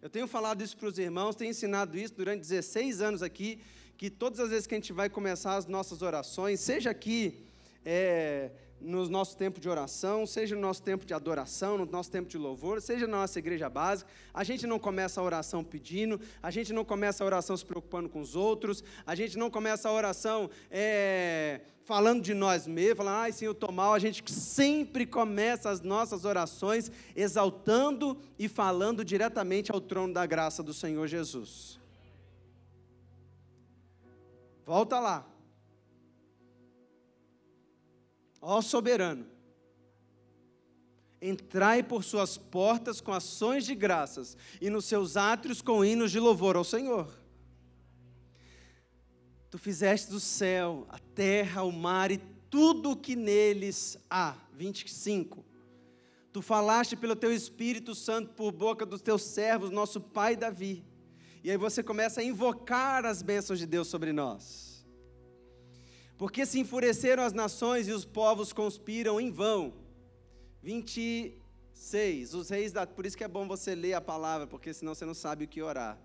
Eu 0.00 0.08
tenho 0.08 0.28
falado 0.28 0.62
isso 0.62 0.76
para 0.76 0.86
os 0.86 0.98
irmãos, 1.00 1.34
tenho 1.34 1.50
ensinado 1.50 1.98
isso 1.98 2.14
durante 2.14 2.42
16 2.42 3.00
anos 3.02 3.22
aqui, 3.24 3.58
que 3.96 4.08
todas 4.08 4.38
as 4.38 4.50
vezes 4.50 4.68
que 4.68 4.74
a 4.74 4.78
gente 4.78 4.92
vai 4.92 5.10
começar 5.10 5.56
as 5.56 5.66
nossas 5.66 6.00
orações, 6.00 6.60
seja 6.60 6.90
aqui 6.90 7.44
é, 7.84 8.52
no 8.80 9.08
nosso 9.08 9.36
tempo 9.36 9.58
de 9.58 9.68
oração, 9.68 10.26
seja 10.26 10.54
no 10.54 10.60
nosso 10.60 10.82
tempo 10.82 11.04
de 11.04 11.14
adoração, 11.14 11.78
no 11.78 11.86
nosso 11.86 12.10
tempo 12.10 12.28
de 12.28 12.36
louvor, 12.36 12.80
seja 12.80 13.06
na 13.06 13.18
nossa 13.18 13.38
igreja 13.38 13.68
básica, 13.68 14.10
a 14.32 14.44
gente 14.44 14.66
não 14.66 14.78
começa 14.78 15.20
a 15.20 15.24
oração 15.24 15.64
pedindo, 15.64 16.20
a 16.42 16.50
gente 16.50 16.72
não 16.72 16.84
começa 16.84 17.24
a 17.24 17.26
oração 17.26 17.56
se 17.56 17.64
preocupando 17.64 18.08
com 18.08 18.20
os 18.20 18.36
outros, 18.36 18.84
a 19.06 19.14
gente 19.14 19.38
não 19.38 19.50
começa 19.50 19.88
a 19.88 19.92
oração 19.92 20.50
é, 20.70 21.62
falando 21.84 22.22
de 22.22 22.34
nós 22.34 22.66
mesmos, 22.66 22.98
falando, 22.98 23.16
ai, 23.16 23.32
sim, 23.32 23.46
eu 23.46 23.52
estou 23.52 23.72
mal, 23.72 23.94
a 23.94 23.98
gente 23.98 24.30
sempre 24.30 25.06
começa 25.06 25.70
as 25.70 25.80
nossas 25.80 26.24
orações 26.24 26.90
exaltando 27.14 28.18
e 28.38 28.48
falando 28.48 29.04
diretamente 29.04 29.72
ao 29.72 29.80
trono 29.80 30.12
da 30.12 30.26
graça 30.26 30.62
do 30.62 30.74
Senhor 30.74 31.06
Jesus. 31.06 31.80
Volta 34.64 34.98
lá. 34.98 35.35
Ó 38.48 38.62
soberano, 38.62 39.26
entrai 41.20 41.82
por 41.82 42.04
suas 42.04 42.38
portas 42.38 43.00
com 43.00 43.12
ações 43.12 43.66
de 43.66 43.74
graças 43.74 44.36
e 44.60 44.70
nos 44.70 44.84
seus 44.84 45.16
átrios 45.16 45.60
com 45.60 45.84
hinos 45.84 46.12
de 46.12 46.20
louvor 46.20 46.54
ao 46.54 46.62
Senhor. 46.62 47.12
Tu 49.50 49.58
fizeste 49.58 50.12
do 50.12 50.20
céu, 50.20 50.86
a 50.88 50.96
terra, 50.96 51.64
o 51.64 51.72
mar 51.72 52.12
e 52.12 52.18
tudo 52.48 52.92
o 52.92 52.96
que 52.96 53.16
neles 53.16 53.98
há. 54.08 54.36
25. 54.52 55.44
Tu 56.32 56.40
falaste 56.40 56.94
pelo 56.94 57.16
teu 57.16 57.32
Espírito 57.32 57.96
Santo 57.96 58.32
por 58.34 58.52
boca 58.52 58.86
dos 58.86 59.02
teus 59.02 59.22
servos, 59.22 59.72
nosso 59.72 60.00
pai 60.00 60.36
Davi. 60.36 60.84
E 61.42 61.50
aí 61.50 61.56
você 61.56 61.82
começa 61.82 62.20
a 62.20 62.24
invocar 62.24 63.04
as 63.04 63.22
bênçãos 63.22 63.58
de 63.58 63.66
Deus 63.66 63.88
sobre 63.88 64.12
nós. 64.12 64.65
Porque 66.18 66.46
se 66.46 66.58
enfureceram 66.58 67.22
as 67.22 67.32
nações 67.32 67.88
e 67.88 67.92
os 67.92 68.04
povos 68.04 68.52
conspiram 68.52 69.20
em 69.20 69.30
vão. 69.30 69.74
26. 70.62 72.34
Os 72.34 72.48
reis 72.48 72.72
da. 72.72 72.86
Por 72.86 73.04
isso 73.04 73.16
que 73.16 73.24
é 73.24 73.28
bom 73.28 73.46
você 73.46 73.74
ler 73.74 73.94
a 73.94 74.00
palavra, 74.00 74.46
porque 74.46 74.72
senão 74.72 74.94
você 74.94 75.04
não 75.04 75.14
sabe 75.14 75.44
o 75.44 75.48
que 75.48 75.62
orar. 75.62 75.98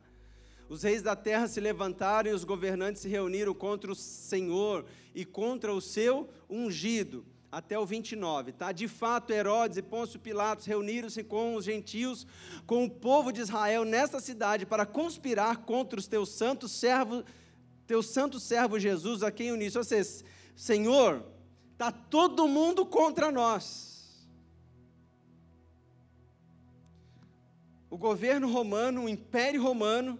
Os 0.68 0.84
reis 0.84 1.02
da 1.02 1.16
terra 1.16 1.48
se 1.48 1.60
levantaram 1.60 2.32
e 2.32 2.34
os 2.34 2.44
governantes 2.44 3.02
se 3.02 3.10
reuniram 3.10 3.54
contra 3.54 3.92
o 3.92 3.96
Senhor 3.96 4.86
e 5.14 5.26
contra 5.26 5.74
o 5.74 5.82
seu 5.82 6.30
ungido. 6.50 7.26
Até 7.52 7.78
o 7.78 7.86
29, 7.86 8.54
tá? 8.54 8.72
De 8.72 8.88
fato, 8.88 9.34
Herodes 9.34 9.78
e 9.78 9.82
Pôncio 9.82 10.18
Pilatos 10.18 10.66
reuniram-se 10.66 11.22
com 11.22 11.56
os 11.56 11.66
gentios, 11.66 12.26
com 12.66 12.86
o 12.86 12.90
povo 12.90 13.34
de 13.34 13.42
Israel 13.42 13.84
nesta 13.84 14.22
cidade 14.22 14.66
para 14.66 14.86
conspirar 14.86 15.58
contra 15.66 16.00
os 16.00 16.08
teus 16.08 16.30
santos 16.30 16.72
servos 16.72 17.26
teu 17.92 18.02
santo 18.02 18.40
servo 18.40 18.80
Jesus, 18.80 19.22
a 19.22 19.30
quem 19.30 19.52
uniste. 19.52 19.78
Ou 19.78 19.84
seja, 19.84 20.24
Senhor, 20.56 21.26
está 21.74 21.92
todo 21.92 22.48
mundo 22.48 22.86
contra 22.86 23.30
nós. 23.30 24.26
O 27.90 27.98
governo 27.98 28.50
romano, 28.50 29.04
o 29.04 29.10
império 29.10 29.62
romano 29.62 30.18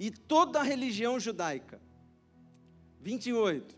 e 0.00 0.10
toda 0.10 0.58
a 0.58 0.64
religião 0.64 1.20
judaica. 1.20 1.80
28. 3.02 3.76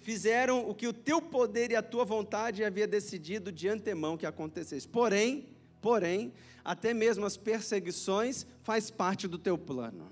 Fizeram 0.00 0.66
o 0.66 0.74
que 0.74 0.88
o 0.88 0.94
teu 0.94 1.20
poder 1.20 1.70
e 1.70 1.76
a 1.76 1.82
tua 1.82 2.06
vontade 2.06 2.64
havia 2.64 2.86
decidido 2.86 3.52
de 3.52 3.68
antemão 3.68 4.16
que 4.16 4.24
acontecesse. 4.24 4.88
Porém, 4.88 5.50
porém, 5.82 6.32
até 6.64 6.94
mesmo 6.94 7.26
as 7.26 7.36
perseguições 7.36 8.46
faz 8.62 8.90
parte 8.90 9.28
do 9.28 9.36
teu 9.36 9.58
plano. 9.58 10.10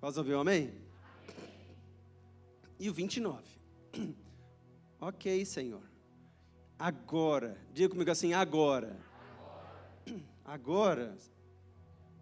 Posso 0.00 0.18
ouvir 0.20 0.34
um 0.34 0.40
amém? 0.40 0.83
E 2.78 2.88
o 2.90 2.94
29. 2.94 3.42
ok, 5.00 5.44
Senhor. 5.44 5.82
Agora, 6.78 7.58
diga 7.72 7.88
comigo 7.88 8.10
assim: 8.10 8.32
agora. 8.32 8.98
Agora, 10.44 11.16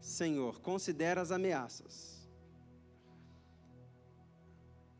Senhor, 0.00 0.61
considera 0.61 1.21
as 1.21 1.32
ameaças 1.32 2.23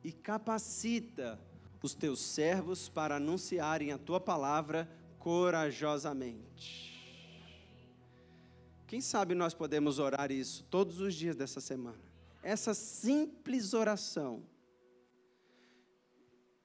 e 0.03 0.11
capacita 0.11 1.39
os 1.83 1.95
teus 1.95 2.21
servos 2.21 2.89
para 2.89 3.17
anunciarem 3.17 3.93
a 3.93 3.99
tua 3.99 4.21
palavra 4.21 4.89
corajosamente. 5.19 6.93
Quem 8.87 9.01
sabe 9.01 9.35
nós 9.35 9.55
podemos 9.55 9.99
orar 9.99 10.31
isso 10.31 10.65
todos 10.65 11.01
os 11.01 11.15
dias 11.15 11.35
dessa 11.35 11.61
semana? 11.61 11.99
Essa 12.43 12.75
simples 12.75 13.73
oração 13.73 14.43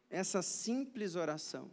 essa 0.10 0.42
simples 0.42 1.16
oração, 1.16 1.70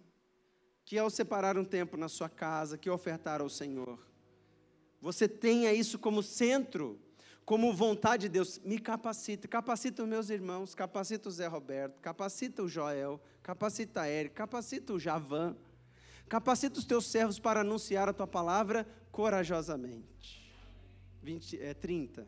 que 0.84 0.98
ao 0.98 1.08
separar 1.08 1.56
um 1.56 1.64
tempo 1.64 1.96
na 1.96 2.08
sua 2.08 2.28
casa, 2.28 2.76
que 2.76 2.90
ofertar 2.90 3.40
ao 3.40 3.48
Senhor, 3.48 3.98
você 5.00 5.28
tenha 5.28 5.72
isso 5.72 5.98
como 5.98 6.22
centro, 6.22 6.98
como 7.44 7.74
vontade 7.74 8.22
de 8.22 8.30
Deus, 8.30 8.58
me 8.64 8.78
capacita, 8.78 9.46
capacita 9.46 10.02
os 10.02 10.08
meus 10.08 10.30
irmãos, 10.30 10.74
capacita 10.74 11.28
o 11.28 11.32
Zé 11.32 11.46
Roberto, 11.46 12.00
capacita 12.00 12.62
o 12.62 12.68
Joel, 12.68 13.20
capacita 13.42 14.02
a 14.02 14.08
Eric, 14.08 14.34
capacita 14.34 14.94
o 14.94 14.98
Javan, 14.98 15.54
capacita 16.28 16.78
os 16.78 16.86
teus 16.86 17.06
servos 17.06 17.38
para 17.38 17.60
anunciar 17.60 18.08
a 18.08 18.14
tua 18.14 18.26
palavra 18.26 18.88
corajosamente. 19.12 20.50
20, 21.22 21.60
é, 21.60 21.74
30. 21.74 22.26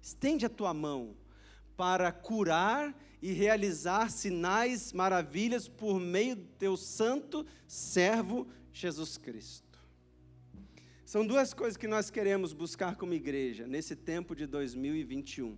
Estende 0.00 0.46
a 0.46 0.50
tua 0.50 0.72
mão 0.74 1.14
para 1.76 2.10
curar 2.12 2.94
e 3.20 3.32
realizar 3.32 4.10
sinais, 4.10 4.92
maravilhas 4.92 5.68
por 5.68 6.00
meio 6.00 6.36
do 6.36 6.46
teu 6.58 6.76
santo 6.76 7.46
servo 7.66 8.48
Jesus 8.72 9.16
Cristo. 9.16 9.72
São 11.04 11.26
duas 11.26 11.52
coisas 11.52 11.76
que 11.76 11.86
nós 11.86 12.10
queremos 12.10 12.52
buscar 12.52 12.96
como 12.96 13.12
igreja 13.12 13.66
nesse 13.66 13.94
tempo 13.94 14.34
de 14.34 14.46
2021: 14.46 15.56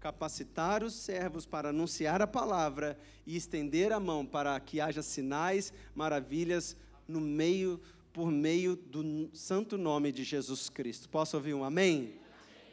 capacitar 0.00 0.82
os 0.82 0.94
servos 0.94 1.46
para 1.46 1.68
anunciar 1.68 2.20
a 2.20 2.26
palavra 2.26 2.98
e 3.24 3.36
estender 3.36 3.92
a 3.92 4.00
mão 4.00 4.26
para 4.26 4.58
que 4.58 4.80
haja 4.80 5.02
sinais, 5.02 5.72
maravilhas 5.94 6.76
no 7.06 7.20
meio 7.20 7.80
por 8.12 8.30
meio 8.30 8.76
do 8.76 9.30
santo 9.34 9.76
nome 9.76 10.10
de 10.10 10.24
Jesus 10.24 10.68
Cristo. 10.68 11.08
Posso 11.08 11.36
ouvir 11.36 11.54
um 11.54 11.62
amém? 11.62 12.18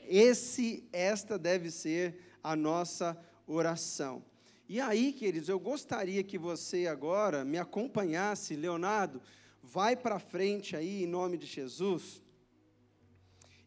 Esse 0.08 0.88
esta 0.92 1.38
deve 1.38 1.70
ser 1.70 2.18
a 2.44 2.56
nossa 2.56 3.18
oração. 3.48 4.24
E 4.68 4.82
aí, 4.82 5.14
queridos, 5.14 5.50
eu 5.50 5.60
gostaria 5.60 6.24
que 6.24 6.38
você 6.38 6.88
agora 6.88 7.46
me 7.46 7.58
acompanhasse, 7.58 8.56
Leonardo, 8.56 9.22
vai 9.62 9.96
para 9.96 10.20
frente 10.20 10.76
aí 10.76 11.04
em 11.04 11.08
nome 11.08 11.38
de 11.38 11.46
Jesus, 11.46 12.22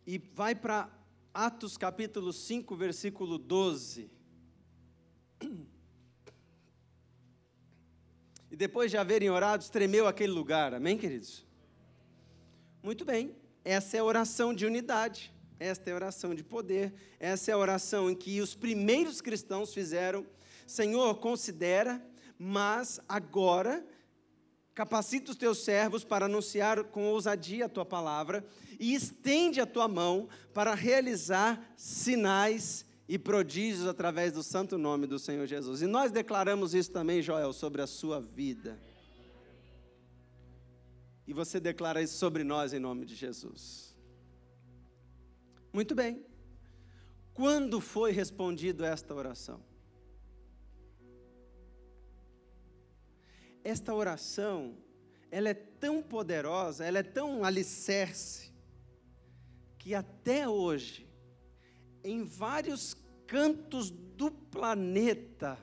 e 0.07 0.19
vai 0.19 0.55
para 0.55 0.91
Atos 1.33 1.77
capítulo 1.77 2.33
5, 2.33 2.77
versículo 2.77 3.39
12. 3.39 4.11
E 8.51 8.57
depois 8.57 8.91
de 8.91 8.97
haverem 8.97 9.29
orado, 9.29 9.69
tremeu 9.69 10.07
aquele 10.07 10.33
lugar, 10.33 10.73
amém, 10.73 10.97
queridos? 10.97 11.45
Muito 12.83 13.05
bem, 13.05 13.37
essa 13.65 13.97
é 13.97 14.01
a 14.01 14.05
oração 14.05 14.55
de 14.55 14.65
unidade, 14.65 15.35
esta 15.59 15.91
é 15.91 15.93
a 15.93 15.97
oração 15.97 16.35
de 16.35 16.45
poder, 16.45 16.93
essa 17.19 17.51
é 17.51 17.55
a 17.55 17.59
oração 17.59 18.11
em 18.11 18.15
que 18.15 18.41
os 18.41 18.55
primeiros 18.55 19.21
cristãos 19.21 19.73
fizeram 19.73 20.27
Senhor, 20.67 21.15
considera, 21.17 22.05
mas 22.39 23.01
agora 23.09 23.87
Capacita 24.77 25.31
os 25.31 25.39
teus 25.39 25.65
servos 25.65 26.05
para 26.05 26.27
anunciar 26.27 26.85
com 26.85 27.07
ousadia 27.07 27.65
a 27.65 27.69
tua 27.69 27.87
palavra 27.87 28.47
e 28.79 28.95
estende 28.95 29.59
a 29.59 29.65
tua 29.65 29.89
mão 29.89 30.29
para 30.53 30.75
realizar 30.75 31.73
sinais 31.79 32.85
e 33.09 33.19
prodígios 33.19 33.87
através 33.87 34.35
do 34.35 34.43
santo 34.43 34.77
nome 34.77 35.07
do 35.07 35.19
Senhor 35.19 35.47
Jesus. 35.47 35.81
E 35.81 35.87
nós 35.87 36.13
declaramos 36.13 36.75
isso 36.75 36.91
também, 36.91 37.23
Joel, 37.23 37.55
sobre 37.55 37.81
a 37.81 37.87
sua 37.87 38.21
vida. 38.21 38.79
E 41.27 41.33
você 41.33 41.59
declara 41.59 42.03
isso 42.03 42.19
sobre 42.19 42.45
nós 42.45 42.75
em 42.75 42.79
nome 42.79 43.07
de 43.07 43.15
Jesus. 43.15 43.86
Muito 45.77 45.95
bem. 45.95 46.25
Quando 47.35 47.83
foi 47.83 48.11
respondido 48.11 48.83
esta 48.83 49.15
oração? 49.15 49.63
Esta 53.63 53.95
oração, 53.95 54.79
ela 55.31 55.51
é 55.51 55.53
tão 55.53 56.03
poderosa, 56.03 56.83
ela 56.83 57.01
é 57.01 57.03
tão 57.03 57.45
alicerce, 57.45 58.51
que 59.77 59.95
até 59.95 60.49
hoje, 60.49 61.07
em 62.03 62.25
vários 62.25 62.97
cantos 63.27 63.91
do 63.91 64.31
planeta, 64.31 65.59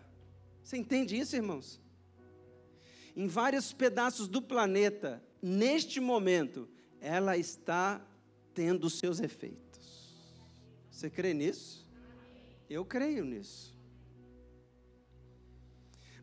você 0.61 0.77
entende 0.77 1.17
isso, 1.17 1.35
irmãos? 1.35 1.81
Em 3.15 3.25
vários 3.27 3.73
pedaços 3.73 4.27
do 4.27 4.43
planeta, 4.43 5.23
neste 5.41 5.99
momento, 5.99 6.69
ela 7.01 7.35
está 7.35 7.99
tendo 8.53 8.91
seus 8.91 9.19
efeitos. 9.19 9.62
Você 11.03 11.09
crê 11.09 11.33
nisso? 11.33 11.85
Eu 12.69 12.85
creio 12.85 13.25
nisso. 13.25 13.77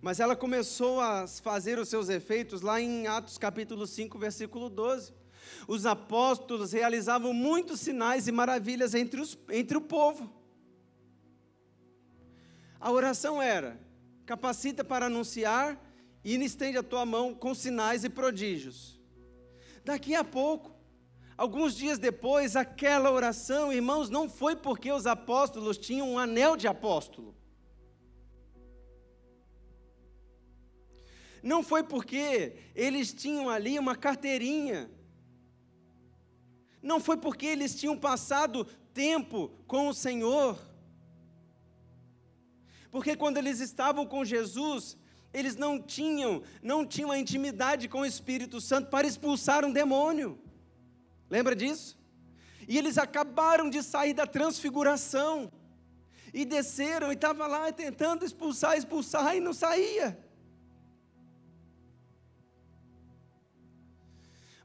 Mas 0.00 0.18
ela 0.20 0.34
começou 0.34 1.02
a 1.02 1.26
fazer 1.26 1.78
os 1.78 1.87
seus 1.90 2.08
efeitos 2.08 2.62
lá 2.62 2.80
em 2.80 3.06
Atos 3.06 3.37
capítulo 3.37 3.87
5, 3.87 4.18
versículo 4.18 4.70
12. 4.70 5.12
Os 5.68 5.84
apóstolos 5.84 6.72
realizavam 6.72 7.34
muitos 7.34 7.78
sinais 7.80 8.26
e 8.26 8.32
maravilhas 8.32 8.94
entre, 8.94 9.20
os, 9.20 9.37
entre 9.50 9.76
o 9.76 9.82
povo. 9.82 10.32
A 12.80 12.90
oração 12.90 13.42
era: 13.42 13.78
capacita 14.25 14.82
para 14.82 15.04
anunciar 15.04 15.78
e 16.25 16.34
estende 16.37 16.78
a 16.78 16.82
tua 16.82 17.04
mão 17.04 17.34
com 17.34 17.54
sinais 17.54 18.02
e 18.02 18.08
prodígios. 18.08 18.99
Daqui 19.84 20.14
a 20.14 20.25
pouco, 20.25 20.79
Alguns 21.40 21.75
dias 21.75 21.99
depois, 21.99 22.54
aquela 22.54 23.11
oração, 23.11 23.73
irmãos, 23.73 24.11
não 24.11 24.28
foi 24.28 24.54
porque 24.54 24.92
os 24.92 25.06
apóstolos 25.06 25.78
tinham 25.78 26.12
um 26.12 26.18
anel 26.18 26.54
de 26.54 26.68
apóstolo. 26.68 27.35
Não 31.42 31.62
foi 31.62 31.82
porque 31.82 32.56
eles 32.75 33.14
tinham 33.14 33.49
ali 33.49 33.78
uma 33.78 33.97
carteirinha. 33.97 34.90
Não 36.82 37.00
foi 37.00 37.16
porque 37.16 37.47
eles 37.47 37.75
tinham 37.75 37.97
passado 37.97 38.66
tempo 38.92 39.50
com 39.66 39.88
o 39.88 39.94
Senhor. 39.94 40.61
Porque 42.90 43.16
quando 43.16 43.38
eles 43.38 43.61
estavam 43.61 44.04
com 44.04 44.26
Jesus, 44.26 44.94
eles 45.32 45.56
não 45.56 45.80
tinham, 45.80 46.42
não 46.62 46.85
tinham 46.85 47.11
a 47.11 47.18
intimidade 47.18 47.88
com 47.88 48.00
o 48.00 48.06
Espírito 48.06 48.61
Santo 48.61 48.90
para 48.90 49.06
expulsar 49.06 49.64
um 49.64 49.73
demônio. 49.73 50.38
Lembra 51.30 51.54
disso? 51.54 51.96
E 52.66 52.76
eles 52.76 52.99
acabaram 52.99 53.70
de 53.70 53.82
sair 53.82 54.12
da 54.12 54.26
transfiguração. 54.26 55.50
E 56.34 56.44
desceram 56.44 57.10
e 57.10 57.14
estavam 57.14 57.49
lá 57.49 57.72
tentando 57.72 58.25
expulsar, 58.25 58.76
expulsar 58.76 59.37
e 59.37 59.40
não 59.40 59.52
saía. 59.52 60.18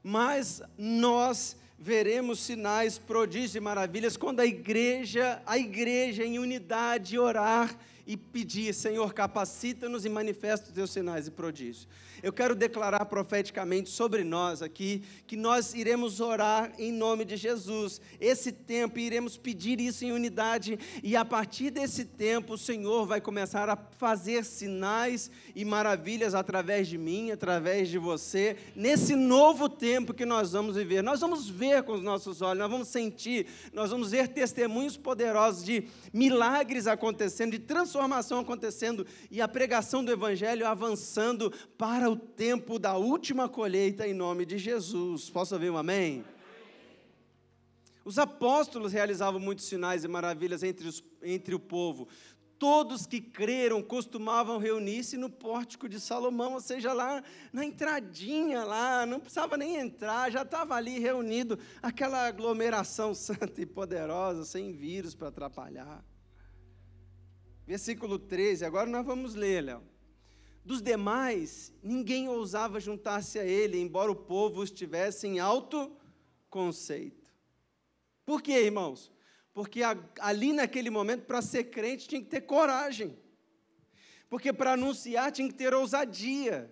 Mas 0.02 0.62
nós 0.78 1.56
veremos 1.78 2.40
sinais, 2.40 2.98
prodígios 2.98 3.56
e 3.56 3.60
maravilhas 3.60 4.16
quando 4.16 4.40
a 4.40 4.46
igreja, 4.46 5.42
a 5.44 5.58
igreja 5.58 6.24
em 6.24 6.38
unidade 6.38 7.18
orar 7.18 7.76
e 8.06 8.16
pedir, 8.16 8.72
Senhor, 8.72 9.12
capacita-nos 9.12 10.04
e 10.04 10.08
manifesta 10.08 10.68
os 10.68 10.72
teus 10.72 10.90
sinais 10.90 11.26
e 11.26 11.30
prodígios. 11.30 11.88
Eu 12.22 12.32
quero 12.32 12.54
declarar 12.54 13.04
profeticamente 13.06 13.90
sobre 13.90 14.24
nós 14.24 14.62
aqui 14.62 15.02
que 15.26 15.36
nós 15.36 15.74
iremos 15.74 16.20
orar 16.20 16.72
em 16.78 16.92
nome 16.92 17.24
de 17.24 17.36
Jesus. 17.36 18.00
Esse 18.20 18.52
tempo 18.52 18.98
iremos 18.98 19.36
pedir 19.36 19.80
isso 19.80 20.04
em 20.04 20.12
unidade 20.12 20.78
e 21.02 21.14
a 21.16 21.24
partir 21.24 21.70
desse 21.70 22.04
tempo 22.04 22.54
o 22.54 22.58
Senhor 22.58 23.06
vai 23.06 23.20
começar 23.20 23.68
a 23.68 23.76
fazer 23.76 24.44
sinais 24.44 25.30
e 25.54 25.64
maravilhas 25.64 26.34
através 26.34 26.88
de 26.88 26.96
mim, 26.96 27.30
através 27.32 27.88
de 27.88 27.98
você, 27.98 28.56
nesse 28.74 29.14
novo 29.14 29.68
tempo 29.68 30.14
que 30.14 30.24
nós 30.24 30.52
vamos 30.52 30.76
viver. 30.76 31.02
Nós 31.02 31.20
vamos 31.20 31.48
ver 31.48 31.82
com 31.82 31.92
os 31.92 32.02
nossos 32.02 32.40
olhos, 32.40 32.60
nós 32.60 32.70
vamos 32.70 32.88
sentir, 32.88 33.46
nós 33.72 33.90
vamos 33.90 34.10
ver 34.10 34.28
testemunhos 34.28 34.96
poderosos 34.96 35.64
de 35.64 35.88
milagres 36.12 36.86
acontecendo, 36.86 37.52
de 37.52 37.58
transformação 37.96 38.40
acontecendo 38.40 39.06
e 39.30 39.40
a 39.40 39.48
pregação 39.48 40.04
do 40.04 40.12
evangelho 40.12 40.66
avançando 40.66 41.50
para 41.78 42.10
o 42.10 42.14
tempo 42.14 42.78
da 42.78 42.96
última 42.96 43.48
colheita 43.48 44.06
em 44.06 44.12
nome 44.12 44.44
de 44.44 44.58
Jesus. 44.58 45.30
Posso 45.30 45.54
ouvir 45.54 45.70
um 45.70 45.78
amém? 45.78 46.22
Os 48.04 48.18
apóstolos 48.18 48.92
realizavam 48.92 49.40
muitos 49.40 49.64
sinais 49.64 50.04
e 50.04 50.08
maravilhas 50.08 50.62
entre, 50.62 50.86
os, 50.86 51.02
entre 51.22 51.54
o 51.54 51.58
povo. 51.58 52.06
Todos 52.58 53.06
que 53.06 53.20
creram 53.20 53.82
costumavam 53.82 54.58
reunir-se 54.58 55.16
no 55.16 55.30
pórtico 55.30 55.88
de 55.88 55.98
Salomão, 55.98 56.52
ou 56.54 56.60
seja, 56.60 56.92
lá 56.92 57.22
na 57.52 57.64
entradinha 57.64 58.62
lá, 58.64 59.06
não 59.06 59.20
precisava 59.20 59.56
nem 59.56 59.76
entrar, 59.76 60.30
já 60.30 60.42
estava 60.42 60.74
ali 60.74 60.98
reunido 60.98 61.58
aquela 61.82 62.26
aglomeração 62.26 63.12
santa 63.16 63.60
e 63.60 63.66
poderosa, 63.66 64.44
sem 64.44 64.72
vírus 64.72 65.14
para 65.14 65.28
atrapalhar. 65.28 66.04
Versículo 67.66 68.18
13, 68.18 68.64
agora 68.64 68.88
nós 68.88 69.04
vamos 69.04 69.34
ler, 69.34 69.62
Léo. 69.62 69.82
Dos 70.64 70.80
demais, 70.80 71.72
ninguém 71.82 72.28
ousava 72.28 72.78
juntar-se 72.78 73.38
a 73.38 73.44
ele, 73.44 73.80
embora 73.80 74.10
o 74.10 74.16
povo 74.16 74.62
estivesse 74.62 75.26
em 75.26 75.38
alto 75.38 75.96
conceito. 76.48 77.30
Por 78.24 78.40
quê, 78.40 78.64
irmãos? 78.64 79.12
Porque 79.52 79.80
ali 80.20 80.52
naquele 80.52 80.90
momento, 80.90 81.24
para 81.24 81.42
ser 81.42 81.64
crente, 81.64 82.08
tinha 82.08 82.20
que 82.20 82.28
ter 82.28 82.42
coragem. 82.42 83.16
Porque 84.28 84.52
para 84.52 84.72
anunciar 84.72 85.32
tinha 85.32 85.48
que 85.48 85.54
ter 85.54 85.72
ousadia. 85.72 86.70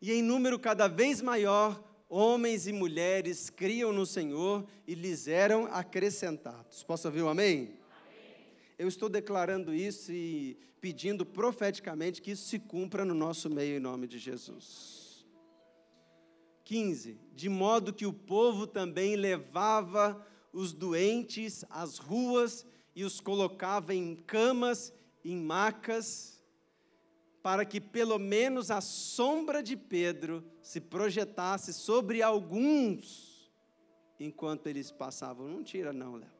E 0.00 0.12
em 0.12 0.22
número 0.22 0.58
cada 0.58 0.88
vez 0.88 1.22
maior, 1.22 1.82
homens 2.08 2.66
e 2.66 2.72
mulheres 2.72 3.50
criam 3.50 3.92
no 3.92 4.04
Senhor 4.04 4.66
e 4.86 4.94
lhes 4.94 5.26
eram 5.26 5.66
acrescentados. 5.66 6.82
Posso 6.82 7.08
ouvir 7.08 7.22
um 7.22 7.28
amém? 7.28 7.78
Eu 8.78 8.88
estou 8.88 9.08
declarando 9.08 9.74
isso 9.74 10.12
e 10.12 10.58
pedindo 10.80 11.24
profeticamente 11.24 12.20
que 12.20 12.32
isso 12.32 12.46
se 12.46 12.58
cumpra 12.58 13.04
no 13.04 13.14
nosso 13.14 13.48
meio 13.48 13.76
em 13.76 13.80
nome 13.80 14.06
de 14.06 14.18
Jesus. 14.18 15.26
15. 16.64 17.18
De 17.34 17.48
modo 17.48 17.92
que 17.92 18.06
o 18.06 18.12
povo 18.12 18.66
também 18.66 19.16
levava 19.16 20.26
os 20.52 20.72
doentes 20.72 21.64
às 21.70 21.96
ruas 21.96 22.66
e 22.94 23.04
os 23.04 23.20
colocava 23.20 23.94
em 23.94 24.16
camas, 24.16 24.92
em 25.24 25.36
macas, 25.36 26.42
para 27.42 27.64
que 27.64 27.80
pelo 27.80 28.18
menos 28.18 28.70
a 28.70 28.80
sombra 28.80 29.62
de 29.62 29.76
Pedro 29.76 30.44
se 30.60 30.80
projetasse 30.80 31.72
sobre 31.72 32.20
alguns 32.20 33.52
enquanto 34.18 34.66
eles 34.66 34.90
passavam. 34.90 35.46
Não 35.46 35.62
tira, 35.62 35.92
não, 35.92 36.16
Léo. 36.16 36.35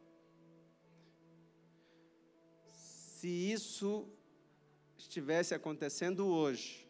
Se 3.17 3.29
isso 3.29 4.07
estivesse 4.99 5.55
acontecendo 5.55 6.27
hoje, 6.27 6.87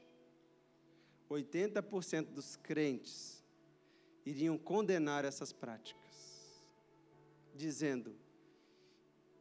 80% 1.31 2.33
dos 2.33 2.57
crentes 2.57 3.45
iriam 4.25 4.59
condenar 4.59 5.25
essas 5.25 5.53
práticas, 5.53 6.65
dizendo: 7.55 8.17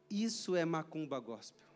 isso 0.08 0.56
é 0.56 0.64
macumba 0.64 1.20
gospel. 1.20 1.68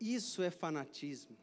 Isso 0.00 0.42
é 0.42 0.50
fanatismo. 0.50 1.38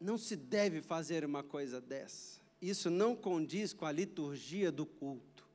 Não 0.00 0.16
se 0.16 0.36
deve 0.36 0.80
fazer 0.80 1.24
uma 1.24 1.42
coisa 1.42 1.80
dessa 1.80 2.41
isso 2.62 2.88
não 2.88 3.14
condiz 3.14 3.74
com 3.74 3.84
a 3.84 3.92
liturgia 3.92 4.72
do 4.72 4.86
culto. 4.86 5.46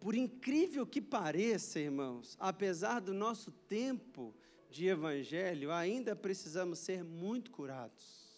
Por 0.00 0.14
incrível 0.14 0.86
que 0.86 1.02
pareça, 1.02 1.78
irmãos, 1.80 2.36
apesar 2.40 3.00
do 3.00 3.12
nosso 3.12 3.50
tempo 3.50 4.34
de 4.70 4.86
evangelho, 4.86 5.72
ainda 5.72 6.16
precisamos 6.16 6.78
ser 6.78 7.04
muito 7.04 7.50
curados. 7.50 8.28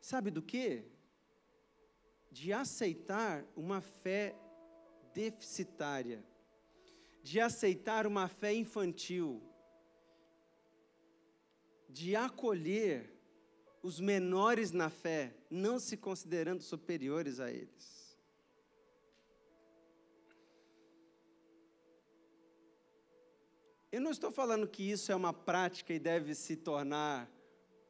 Sabe 0.00 0.30
do 0.30 0.40
que? 0.40 0.84
de 2.30 2.52
aceitar 2.52 3.44
uma 3.56 3.80
fé 3.80 4.36
deficitária, 5.12 6.24
de 7.22 7.40
aceitar 7.40 8.06
uma 8.06 8.28
fé 8.28 8.54
infantil, 8.54 9.42
de 11.92 12.14
acolher 12.14 13.10
os 13.82 13.98
menores 13.98 14.72
na 14.72 14.90
fé, 14.90 15.34
não 15.50 15.78
se 15.78 15.96
considerando 15.96 16.62
superiores 16.62 17.40
a 17.40 17.50
eles. 17.50 18.00
Eu 23.90 24.00
não 24.00 24.12
estou 24.12 24.30
falando 24.30 24.68
que 24.68 24.88
isso 24.88 25.10
é 25.10 25.16
uma 25.16 25.32
prática 25.32 25.92
e 25.92 25.98
deve 25.98 26.34
se 26.34 26.54
tornar. 26.54 27.28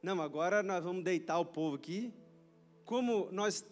Não, 0.02 0.22
agora 0.22 0.62
nós 0.62 0.82
vamos 0.82 1.04
deitar 1.04 1.38
o 1.38 1.44
povo 1.44 1.76
aqui. 1.76 2.14
Como 2.86 3.28
nós, 3.30 3.66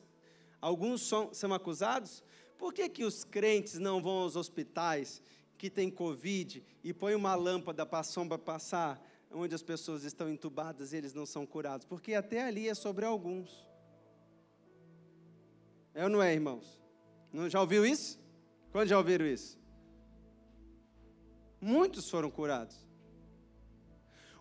alguns 0.60 1.00
são, 1.00 1.32
são 1.32 1.54
acusados, 1.54 2.22
por 2.58 2.74
que, 2.74 2.86
que 2.88 3.04
os 3.04 3.24
crentes 3.24 3.78
não 3.78 4.02
vão 4.02 4.18
aos 4.18 4.36
hospitais 4.36 5.22
que 5.56 5.70
tem 5.70 5.90
Covid 5.90 6.62
e 6.84 6.92
põem 6.92 7.14
uma 7.14 7.34
lâmpada 7.34 7.86
para 7.86 8.00
a 8.00 8.04
sombra 8.04 8.36
passar, 8.38 9.02
onde 9.30 9.54
as 9.54 9.62
pessoas 9.62 10.04
estão 10.04 10.28
entubadas 10.28 10.92
e 10.92 10.96
eles 10.96 11.12
não 11.12 11.26
são 11.26 11.46
curados? 11.46 11.86
Porque 11.86 12.14
até 12.14 12.42
ali 12.42 12.68
é 12.68 12.74
sobre 12.74 13.04
alguns. 13.04 13.66
É 15.94 16.04
ou 16.04 16.10
não 16.10 16.22
é, 16.22 16.32
irmãos? 16.32 16.80
Não, 17.32 17.48
já 17.48 17.60
ouviu 17.60 17.84
isso? 17.84 18.18
Quando 18.70 18.88
já 18.88 18.98
ouviram 18.98 19.26
isso? 19.26 19.58
Muitos 21.60 22.08
foram 22.08 22.30
curados. 22.30 22.86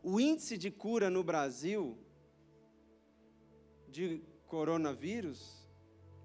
O 0.03 0.19
índice 0.19 0.57
de 0.57 0.69
cura 0.69 1.09
no 1.09 1.23
Brasil 1.23 1.97
de 3.89 4.21
coronavírus, 4.45 5.67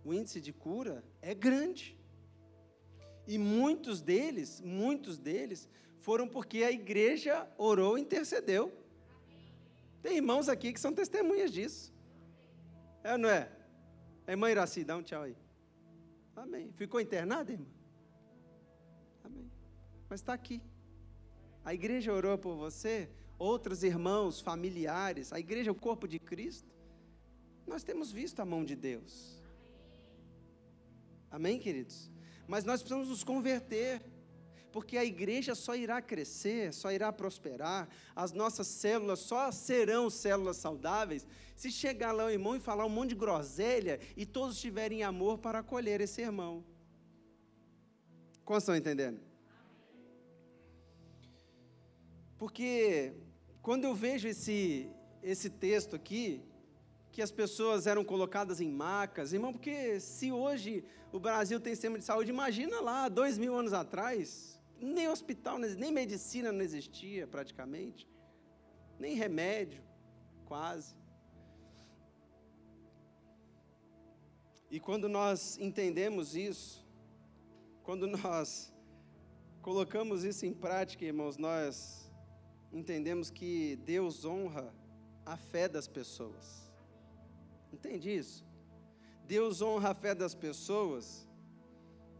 o 0.04 0.12
índice 0.12 0.40
de 0.40 0.52
cura 0.52 1.04
é 1.20 1.34
grande. 1.34 1.98
E 3.26 3.38
muitos 3.38 4.00
deles, 4.00 4.60
muitos 4.60 5.16
deles, 5.18 5.68
foram 6.02 6.26
porque 6.28 6.64
a 6.64 6.70
igreja 6.70 7.48
orou 7.56 7.96
e 7.96 8.02
intercedeu. 8.02 8.72
Tem 10.02 10.16
irmãos 10.16 10.48
aqui 10.48 10.72
que 10.72 10.80
são 10.80 10.92
testemunhas 10.92 11.52
disso. 11.52 11.94
É 13.04 13.12
ou 13.12 13.18
não 13.18 13.28
é? 13.28 13.48
A 14.26 14.32
irmã 14.32 14.50
Iraci, 14.50 14.82
dá 14.84 14.96
um 14.96 15.02
tchau 15.02 15.22
aí. 15.22 15.36
Amém. 16.34 16.72
Ficou 16.72 17.00
internada, 17.00 17.52
irmã? 17.52 17.66
Amém. 19.22 19.48
Mas 20.08 20.20
está 20.20 20.32
aqui. 20.32 20.60
A 21.64 21.72
igreja 21.72 22.12
orou 22.12 22.36
por 22.36 22.56
você, 22.56 23.08
outros 23.38 23.84
irmãos, 23.84 24.40
familiares, 24.40 25.32
a 25.32 25.38
igreja 25.38 25.70
é 25.70 25.72
o 25.72 25.76
corpo 25.76 26.08
de 26.08 26.18
Cristo. 26.18 26.68
Nós 27.64 27.84
temos 27.84 28.10
visto 28.10 28.40
a 28.40 28.44
mão 28.44 28.64
de 28.64 28.74
Deus. 28.74 29.40
Amém, 31.30 31.60
queridos? 31.60 32.10
Mas 32.48 32.64
nós 32.64 32.80
precisamos 32.80 33.08
nos 33.08 33.22
converter, 33.22 34.02
porque 34.72 34.96
a 34.96 35.04
igreja 35.04 35.54
só 35.54 35.76
irá 35.76 36.00
crescer, 36.00 36.72
só 36.72 36.90
irá 36.90 37.12
prosperar, 37.12 37.88
as 38.16 38.32
nossas 38.32 38.66
células 38.66 39.20
só 39.20 39.52
serão 39.52 40.08
células 40.08 40.56
saudáveis 40.56 41.26
se 41.54 41.70
chegar 41.70 42.12
lá 42.12 42.24
o 42.24 42.30
irmão 42.30 42.56
e 42.56 42.60
falar 42.60 42.86
um 42.86 42.88
monte 42.88 43.10
de 43.10 43.14
groselha 43.14 44.00
e 44.16 44.24
todos 44.26 44.58
tiverem 44.58 45.02
amor 45.02 45.38
para 45.38 45.58
acolher 45.60 46.00
esse 46.00 46.20
irmão. 46.20 46.64
Como 48.44 48.58
estão 48.58 48.74
entendendo? 48.74 49.20
Porque 52.38 53.12
quando 53.60 53.84
eu 53.84 53.94
vejo 53.94 54.26
esse, 54.26 54.90
esse 55.22 55.48
texto 55.48 55.94
aqui, 55.94 56.42
que 57.12 57.22
as 57.22 57.30
pessoas 57.30 57.86
eram 57.86 58.02
colocadas 58.02 58.60
em 58.60 58.68
macas, 58.68 59.32
irmão, 59.32 59.52
porque 59.52 60.00
se 60.00 60.32
hoje 60.32 60.82
o 61.12 61.20
Brasil 61.20 61.60
tem 61.60 61.74
sistema 61.74 61.98
de 61.98 62.04
saúde, 62.04 62.30
imagina 62.30 62.80
lá, 62.80 63.08
dois 63.08 63.36
mil 63.36 63.54
anos 63.54 63.74
atrás, 63.74 64.58
nem 64.82 65.08
hospital, 65.08 65.58
nem 65.58 65.92
medicina 65.92 66.50
não 66.50 66.60
existia 66.60 67.26
praticamente, 67.26 68.08
nem 68.98 69.14
remédio, 69.14 69.82
quase. 70.44 70.94
E 74.70 74.80
quando 74.80 75.08
nós 75.08 75.58
entendemos 75.58 76.34
isso, 76.34 76.86
quando 77.82 78.06
nós 78.06 78.72
colocamos 79.60 80.24
isso 80.24 80.46
em 80.46 80.52
prática, 80.52 81.04
irmãos, 81.04 81.36
nós 81.36 82.10
entendemos 82.72 83.30
que 83.30 83.76
Deus 83.84 84.24
honra 84.24 84.74
a 85.24 85.36
fé 85.36 85.68
das 85.68 85.86
pessoas. 85.86 86.72
Entende 87.72 88.10
isso? 88.10 88.44
Deus 89.26 89.62
honra 89.62 89.90
a 89.90 89.94
fé 89.94 90.14
das 90.14 90.34
pessoas 90.34 91.28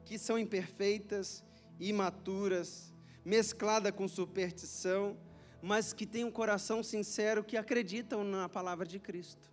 que 0.05 0.19
são 0.19 0.39
imperfeitas, 0.39 1.45
imaturas, 1.89 2.93
mesclada 3.25 3.91
com 3.91 4.07
superstição, 4.07 5.17
mas 5.61 5.93
que 5.93 6.07
têm 6.07 6.25
um 6.25 6.31
coração 6.31 6.83
sincero 6.83 7.43
que 7.43 7.57
acreditam 7.57 8.25
na 8.25 8.49
palavra 8.49 8.87
de 8.87 8.99
Cristo. 8.99 9.51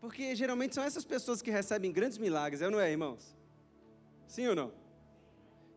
Porque 0.00 0.34
geralmente 0.34 0.74
são 0.74 0.84
essas 0.84 1.04
pessoas 1.04 1.42
que 1.42 1.50
recebem 1.50 1.92
grandes 1.92 2.18
milagres, 2.18 2.62
é 2.62 2.66
ou 2.66 2.70
não 2.70 2.80
é, 2.80 2.90
irmãos? 2.90 3.36
Sim 4.26 4.46
ou 4.48 4.54
não? 4.54 4.72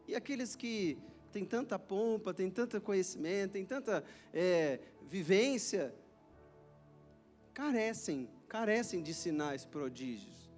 E 0.07 0.15
aqueles 0.15 0.55
que 0.55 0.97
têm 1.31 1.45
tanta 1.45 1.77
pompa, 1.77 2.33
têm 2.33 2.49
tanto 2.49 2.79
conhecimento, 2.81 3.53
têm 3.53 3.65
tanta 3.65 4.03
é, 4.33 4.79
vivência, 5.07 5.93
carecem, 7.53 8.29
carecem 8.47 9.01
de 9.01 9.13
sinais, 9.13 9.65
prodígios 9.65 10.48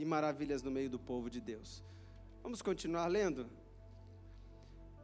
e 0.00 0.04
maravilhas 0.04 0.62
no 0.62 0.70
meio 0.70 0.88
do 0.88 0.98
povo 0.98 1.28
de 1.28 1.40
Deus. 1.40 1.84
Vamos 2.42 2.62
continuar 2.62 3.06
lendo? 3.06 3.50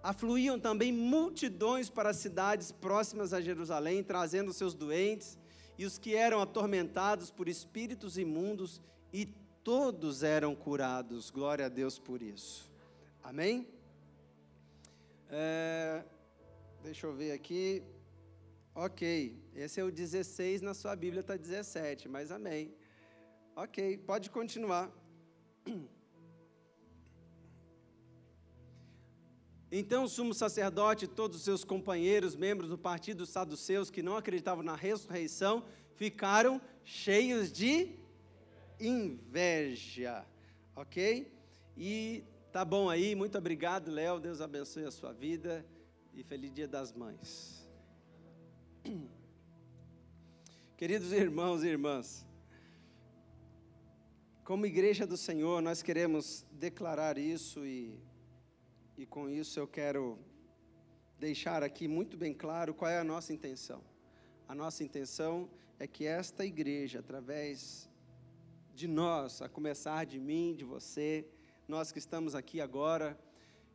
Afluíam 0.02 0.58
também 0.58 0.90
multidões 0.90 1.90
para 1.90 2.10
as 2.10 2.16
cidades 2.16 2.72
próximas 2.72 3.34
a 3.34 3.40
Jerusalém, 3.40 4.02
trazendo 4.02 4.52
seus 4.52 4.74
doentes 4.74 5.38
e 5.76 5.84
os 5.84 5.98
que 5.98 6.14
eram 6.14 6.40
atormentados 6.40 7.30
por 7.30 7.48
espíritos 7.48 8.16
imundos, 8.16 8.80
e 9.12 9.26
todos 9.62 10.22
eram 10.22 10.54
curados. 10.54 11.30
Glória 11.30 11.66
a 11.66 11.68
Deus 11.68 11.98
por 11.98 12.22
isso. 12.22 12.70
Amém? 13.22 13.68
É, 15.28 16.04
deixa 16.82 17.06
eu 17.06 17.12
ver 17.12 17.32
aqui. 17.32 17.82
Ok, 18.74 19.36
esse 19.54 19.80
é 19.80 19.84
o 19.84 19.90
16, 19.90 20.62
na 20.62 20.72
sua 20.72 20.94
Bíblia 20.94 21.20
está 21.20 21.36
17, 21.36 22.08
mas 22.08 22.30
amém. 22.30 22.75
Ok, 23.56 23.98
pode 23.98 24.30
continuar. 24.30 24.92
Então 29.72 30.04
o 30.04 30.08
sumo 30.08 30.32
sacerdote 30.32 31.06
e 31.06 31.08
todos 31.08 31.38
os 31.38 31.42
seus 31.42 31.64
companheiros, 31.64 32.36
membros 32.36 32.70
do 32.70 32.78
partido 32.78 33.18
dos 33.18 33.30
saduceus 33.30 33.90
que 33.90 34.02
não 34.02 34.16
acreditavam 34.16 34.62
na 34.62 34.76
ressurreição, 34.76 35.64
ficaram 35.96 36.60
cheios 36.84 37.50
de 37.50 37.98
inveja. 38.78 40.24
Ok? 40.76 41.32
E 41.76 42.22
Tá 42.56 42.64
bom 42.64 42.88
aí, 42.88 43.14
muito 43.14 43.36
obrigado, 43.36 43.90
Léo. 43.90 44.18
Deus 44.18 44.40
abençoe 44.40 44.86
a 44.86 44.90
sua 44.90 45.12
vida 45.12 45.62
e 46.14 46.22
feliz 46.22 46.50
Dia 46.50 46.66
das 46.66 46.90
Mães. 46.90 47.68
Queridos 50.74 51.12
irmãos 51.12 51.62
e 51.62 51.68
irmãs, 51.68 52.26
como 54.46 54.64
igreja 54.64 55.04
do 55.04 55.16
Senhor, 55.16 55.60
nós 55.60 55.82
queremos 55.82 56.46
declarar 56.52 57.18
isso 57.18 57.66
e, 57.66 57.98
e 58.96 59.04
com 59.04 59.28
isso 59.28 59.58
eu 59.58 59.66
quero 59.66 60.16
deixar 61.18 61.64
aqui 61.64 61.88
muito 61.88 62.16
bem 62.16 62.32
claro 62.32 62.72
qual 62.72 62.88
é 62.88 62.96
a 62.96 63.02
nossa 63.02 63.32
intenção. 63.32 63.82
A 64.46 64.54
nossa 64.54 64.84
intenção 64.84 65.50
é 65.80 65.88
que 65.88 66.06
esta 66.06 66.46
igreja, 66.46 67.00
através 67.00 67.90
de 68.72 68.86
nós, 68.86 69.42
a 69.42 69.48
começar 69.48 70.06
de 70.06 70.20
mim, 70.20 70.54
de 70.54 70.64
você, 70.64 71.26
nós 71.66 71.90
que 71.90 71.98
estamos 71.98 72.36
aqui 72.36 72.60
agora, 72.60 73.18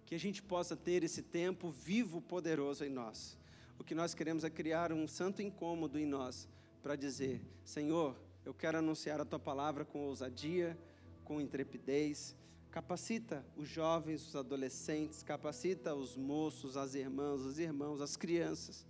que 0.05 0.15
a 0.15 0.19
gente 0.19 0.41
possa 0.41 0.73
ter 0.73 1.03
esse 1.03 1.21
tempo 1.21 1.69
vivo, 1.69 2.21
poderoso 2.21 2.86
em 2.86 2.89
nós. 2.89 3.38
O 3.77 3.84
que 3.84 3.93
nós 3.93 4.13
queremos 4.13 4.45
é 4.45 4.49
criar 4.49 4.93
um 4.93 5.05
santo 5.05 5.41
incômodo 5.41 5.99
em 5.99 6.05
nós 6.05 6.47
para 6.81 6.95
dizer: 6.95 7.41
Senhor, 7.65 8.15
eu 8.45 8.54
quero 8.54 8.80
anunciar 8.80 9.21
a 9.21 9.25
tua 9.25 9.39
palavra 9.39 9.86
com 9.86 10.06
ousadia, 10.06 10.77
com 11.23 11.39
intrepidez. 11.39 12.36
Capacita 12.71 13.45
os 13.56 13.67
jovens, 13.67 14.27
os 14.27 14.36
adolescentes, 14.36 15.21
capacita 15.21 15.93
os 15.93 16.15
moços, 16.15 16.77
as 16.77 16.95
irmãs, 16.95 17.41
os 17.41 17.60
irmãos, 17.60 18.01
as 18.01 18.15
crianças. 18.17 18.86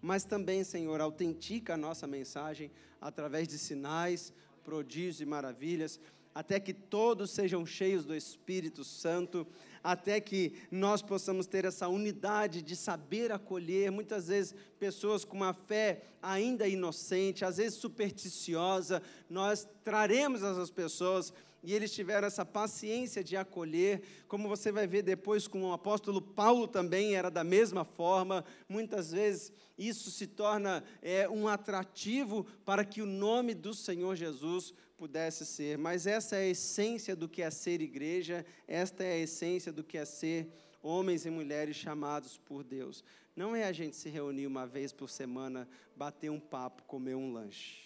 Mas 0.00 0.24
também, 0.24 0.62
Senhor, 0.64 1.00
autentica 1.00 1.74
a 1.74 1.76
nossa 1.76 2.06
mensagem 2.06 2.70
através 3.00 3.48
de 3.48 3.58
sinais, 3.58 4.32
prodígios 4.62 5.20
e 5.20 5.26
maravilhas 5.26 6.00
até 6.34 6.58
que 6.58 6.74
todos 6.74 7.30
sejam 7.30 7.64
cheios 7.64 8.04
do 8.04 8.14
Espírito 8.14 8.82
Santo, 8.82 9.46
até 9.82 10.20
que 10.20 10.54
nós 10.70 11.00
possamos 11.00 11.46
ter 11.46 11.64
essa 11.64 11.86
unidade 11.88 12.60
de 12.60 12.74
saber 12.74 13.30
acolher, 13.30 13.92
muitas 13.92 14.28
vezes 14.28 14.54
pessoas 14.78 15.24
com 15.24 15.36
uma 15.36 15.54
fé 15.54 16.02
ainda 16.20 16.66
inocente, 16.66 17.44
às 17.44 17.58
vezes 17.58 17.78
supersticiosa, 17.78 19.02
nós 19.30 19.68
traremos 19.84 20.42
essas 20.42 20.70
pessoas 20.70 21.32
e 21.66 21.72
eles 21.72 21.94
tiveram 21.94 22.26
essa 22.26 22.44
paciência 22.44 23.24
de 23.24 23.38
acolher, 23.38 24.02
como 24.28 24.48
você 24.48 24.70
vai 24.70 24.86
ver 24.86 25.02
depois 25.02 25.48
com 25.48 25.62
o 25.62 25.72
apóstolo 25.72 26.20
Paulo 26.20 26.68
também 26.68 27.14
era 27.14 27.30
da 27.30 27.42
mesma 27.42 27.86
forma. 27.86 28.44
Muitas 28.68 29.12
vezes 29.12 29.50
isso 29.78 30.10
se 30.10 30.26
torna 30.26 30.84
é, 31.00 31.26
um 31.26 31.48
atrativo 31.48 32.44
para 32.66 32.84
que 32.84 33.00
o 33.00 33.06
nome 33.06 33.54
do 33.54 33.72
Senhor 33.72 34.14
Jesus 34.14 34.74
pudesse 34.96 35.44
ser. 35.44 35.78
Mas 35.78 36.06
essa 36.06 36.36
é 36.36 36.40
a 36.40 36.48
essência 36.48 37.14
do 37.14 37.28
que 37.28 37.42
é 37.42 37.50
ser 37.50 37.80
igreja, 37.80 38.44
esta 38.66 39.04
é 39.04 39.12
a 39.12 39.18
essência 39.18 39.72
do 39.72 39.84
que 39.84 39.98
é 39.98 40.04
ser 40.04 40.48
homens 40.82 41.24
e 41.26 41.30
mulheres 41.30 41.76
chamados 41.76 42.38
por 42.38 42.62
Deus. 42.62 43.02
Não 43.34 43.54
é 43.54 43.64
a 43.64 43.72
gente 43.72 43.96
se 43.96 44.08
reunir 44.08 44.46
uma 44.46 44.66
vez 44.66 44.92
por 44.92 45.10
semana, 45.10 45.68
bater 45.96 46.30
um 46.30 46.40
papo, 46.40 46.84
comer 46.84 47.14
um 47.14 47.32
lanche. 47.32 47.84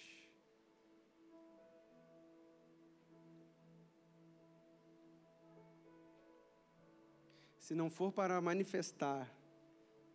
se 7.68 7.74
não 7.74 7.90
for 7.90 8.10
para 8.10 8.40
manifestar 8.40 9.30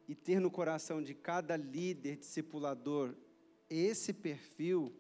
e 0.08 0.16
ter 0.16 0.40
no 0.40 0.50
coração 0.50 1.04
de 1.04 1.14
cada 1.14 1.56
líder 1.56 2.16
discipulador 2.16 3.14
esse 3.70 4.12
perfil, 4.12 4.92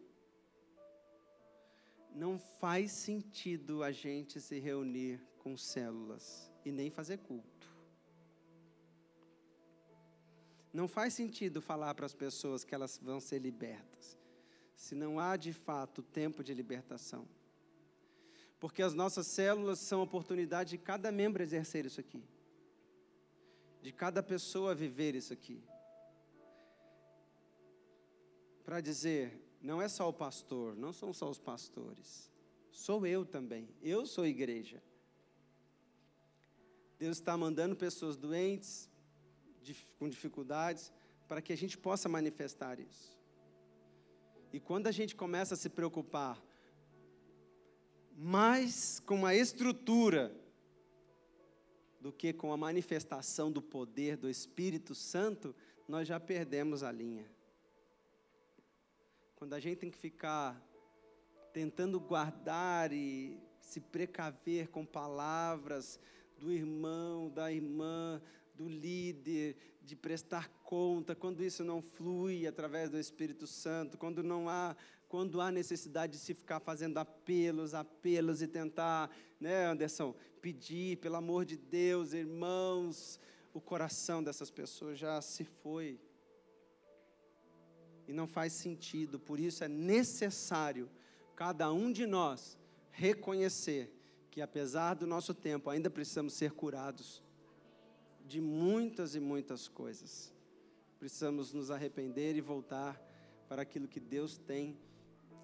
não 2.13 2.38
faz 2.38 2.91
sentido 2.91 3.84
a 3.84 3.91
gente 3.91 4.39
se 4.39 4.60
reunir 4.60 5.19
com 5.39 5.58
células 5.58 6.52
e 6.63 6.71
nem 6.71 6.89
fazer 6.89 7.17
culto. 7.17 7.67
Não 10.71 10.88
faz 10.88 11.13
sentido 11.13 11.62
falar 11.62 11.93
para 11.93 12.06
as 12.06 12.13
pessoas 12.13 12.63
que 12.63 12.73
elas 12.73 12.97
vão 12.97 13.19
ser 13.19 13.39
libertas, 13.39 14.17
se 14.76 14.95
não 14.95 15.19
há 15.19 15.36
de 15.36 15.54
fato 15.54 16.02
tempo 16.02 16.43
de 16.43 16.54
libertação. 16.54 17.28
Porque 18.60 18.82
as 18.82 18.93
nossas 18.93 19.28
células 19.28 19.80
são 19.80 19.99
a 19.99 20.04
oportunidade 20.04 20.71
de 20.71 20.78
cada 20.78 21.12
membro 21.12 21.43
exercer 21.43 21.86
isso 21.86 21.99
aqui 21.99 22.23
de 23.84 23.91
cada 23.91 24.23
pessoa 24.23 24.73
viver 24.73 25.13
isso 25.13 25.34
aqui. 25.34 25.62
Para 28.63 28.80
dizer, 28.80 29.42
não 29.63 29.82
é 29.82 29.88
só 29.88 30.10
o 30.10 30.13
pastor, 30.13 30.76
não 30.76 30.91
são 30.91 31.13
só 31.13 31.30
os 31.30 31.39
pastores, 31.39 32.30
sou 32.69 33.08
eu 33.08 33.26
também, 33.26 33.69
eu 33.82 34.06
sou 34.06 34.26
igreja. 34.26 34.84
Deus 36.99 37.17
está 37.17 37.38
mandando 37.38 37.73
pessoas 37.76 38.17
doentes, 38.17 38.89
com 39.97 40.10
dificuldades, 40.10 40.91
para 41.30 41.41
que 41.41 41.54
a 41.54 41.56
gente 41.58 41.78
possa 41.78 42.10
manifestar 42.10 42.78
isso. 42.78 43.17
E 44.52 44.60
quando 44.60 44.88
a 44.88 44.91
gente 44.91 45.15
começa 45.15 45.54
a 45.54 45.58
se 45.58 45.69
preocupar 45.69 46.43
mais 48.15 48.99
com 48.99 49.26
a 49.26 49.34
estrutura 49.34 50.36
do 51.99 52.12
que 52.12 52.34
com 52.34 52.52
a 52.52 52.58
manifestação 52.58 53.49
do 53.49 53.62
poder 53.62 54.17
do 54.17 54.30
Espírito 54.30 54.93
Santo, 54.93 55.56
nós 55.88 56.08
já 56.08 56.19
perdemos 56.19 56.84
a 56.84 56.91
linha. 56.91 57.32
Quando 59.43 59.56
a 59.56 59.60
gente 59.60 59.79
tem 59.79 59.91
que 59.91 59.97
ficar 59.97 60.58
tentando 61.51 61.99
guardar 61.99 62.93
e 62.93 63.38
se 63.60 63.82
precaver 63.82 64.69
com 64.69 64.86
palavras 64.86 65.99
do 66.38 66.49
irmão, 66.49 67.29
da 67.29 67.51
irmã, 67.51 68.21
do 68.56 68.69
líder, 68.69 69.58
de 69.82 69.97
prestar 69.97 70.47
conta, 70.63 71.13
quando 71.13 71.43
isso 71.43 71.62
não 71.62 71.82
flui 71.82 72.47
através 72.47 72.89
do 72.89 72.97
Espírito 72.97 73.45
Santo, 73.45 73.97
quando 73.97 74.23
não 74.23 74.47
há 74.47 74.77
quando 75.10 75.41
há 75.41 75.51
necessidade 75.51 76.13
de 76.13 76.19
se 76.19 76.34
ficar 76.34 76.62
fazendo 76.62 76.97
apelos, 76.97 77.73
apelos 77.73 78.41
e 78.41 78.47
tentar, 78.47 79.13
né, 79.41 79.65
Anderson, 79.65 80.15
pedir, 80.41 80.99
pelo 80.99 81.17
amor 81.17 81.43
de 81.43 81.58
Deus, 81.58 82.13
irmãos, 82.13 83.19
o 83.53 83.60
coração 83.60 84.23
dessas 84.23 84.49
pessoas 84.49 84.97
já 84.97 85.21
se 85.21 85.43
foi. 85.43 85.99
E 88.08 88.13
não 88.13 88.28
faz 88.28 88.54
sentido, 88.54 89.20
por 89.20 89.39
isso 89.39 89.63
é 89.63 89.68
necessário 89.68 90.89
cada 91.36 91.72
um 91.72 91.92
de 91.92 92.06
nós 92.06 92.58
reconhecer 92.92 93.92
que, 94.30 94.42
apesar 94.42 94.94
do 94.94 95.08
nosso 95.08 95.34
tempo, 95.34 95.70
ainda 95.70 95.89
precisamos 95.89 96.34
ser 96.34 96.52
curados 96.52 97.24
de 98.26 98.42
muitas 98.42 99.16
e 99.16 99.20
muitas 99.20 99.68
coisas. 99.68 100.34
Precisamos 101.00 101.54
nos 101.54 101.70
arrepender 101.70 102.36
e 102.36 102.42
voltar 102.42 103.02
para 103.48 103.62
aquilo 103.62 103.88
que 103.88 104.00
Deus 104.00 104.38
tem 104.38 104.78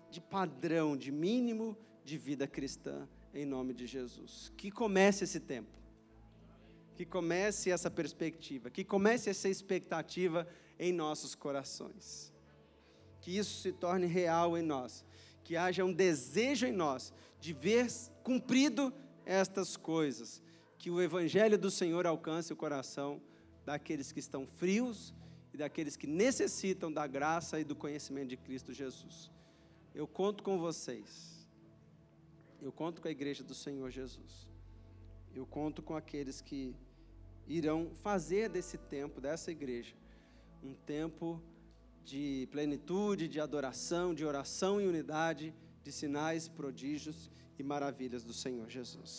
de 0.10 0.22
padrão, 0.22 0.98
de 0.98 1.12
mínimo 1.12 1.78
de 2.04 2.17
vida 2.17 2.48
cristã, 2.48 3.08
em 3.34 3.45
nome 3.45 3.74
de 3.74 3.86
Jesus. 3.86 4.52
Que 4.58 4.72
comece 4.72 5.24
esse 5.24 5.39
tempo, 5.39 5.78
que 6.95 7.06
comece 7.06 7.69
essa 7.69 7.91
perspectiva, 7.91 8.69
que 8.69 8.84
comece 8.84 9.30
essa 9.30 9.50
expectativa 9.50 10.48
em 10.80 10.91
nossos 10.91 11.36
corações. 11.36 12.34
Que 13.21 13.38
isso 13.38 13.62
se 13.62 13.71
torne 13.71 14.05
real 14.05 14.58
em 14.58 14.62
nós, 14.62 15.05
que 15.43 15.55
haja 15.58 15.84
um 15.84 15.93
desejo 15.93 16.65
em 16.65 16.71
nós 16.71 17.13
de 17.39 17.53
ver 17.53 17.88
cumprido 18.23 18.93
estas 19.25 19.77
coisas, 19.77 20.41
que 20.77 20.89
o 20.89 21.01
Evangelho 21.01 21.58
do 21.58 21.69
Senhor 21.69 22.05
alcance 22.05 22.51
o 22.51 22.55
coração 22.55 23.21
daqueles 23.65 24.12
que 24.12 24.19
estão 24.19 24.47
frios 24.47 25.13
e 25.53 25.58
daqueles 25.58 25.95
que 25.95 26.08
necessitam 26.08 26.91
da 26.91 27.05
graça 27.05 27.60
e 27.60 27.63
do 27.63 27.75
conhecimento 27.75 28.29
de 28.29 28.38
Cristo 28.38 28.73
Jesus. 28.73 29.32
Eu 29.93 30.08
conto 30.08 30.43
com 30.43 30.58
vocês. 30.58 31.47
Eu 32.62 32.71
conto 32.71 33.01
com 33.01 33.08
a 33.08 33.12
igreja 33.12 33.43
do 33.43 33.53
Senhor 33.53 33.89
Jesus. 33.89 34.47
Eu 35.34 35.45
conto 35.45 35.82
com 35.82 35.95
aqueles 35.95 36.41
que 36.41 36.75
irão 37.47 37.91
fazer 38.01 38.49
desse 38.49 38.77
tempo, 38.77 39.21
dessa 39.21 39.51
igreja, 39.51 39.95
um 40.63 40.73
tempo 40.73 41.41
de 42.10 42.48
plenitude, 42.52 43.28
de 43.28 43.39
adoração, 43.39 44.15
de 44.15 44.26
oração 44.26 44.82
e 44.82 44.88
unidade, 44.88 45.54
de 45.84 45.91
sinais, 45.91 46.48
prodígios 46.48 47.30
e 47.60 47.63
maravilhas 47.63 48.24
do 48.24 48.34
Senhor 48.34 48.67
Jesus. 48.67 49.13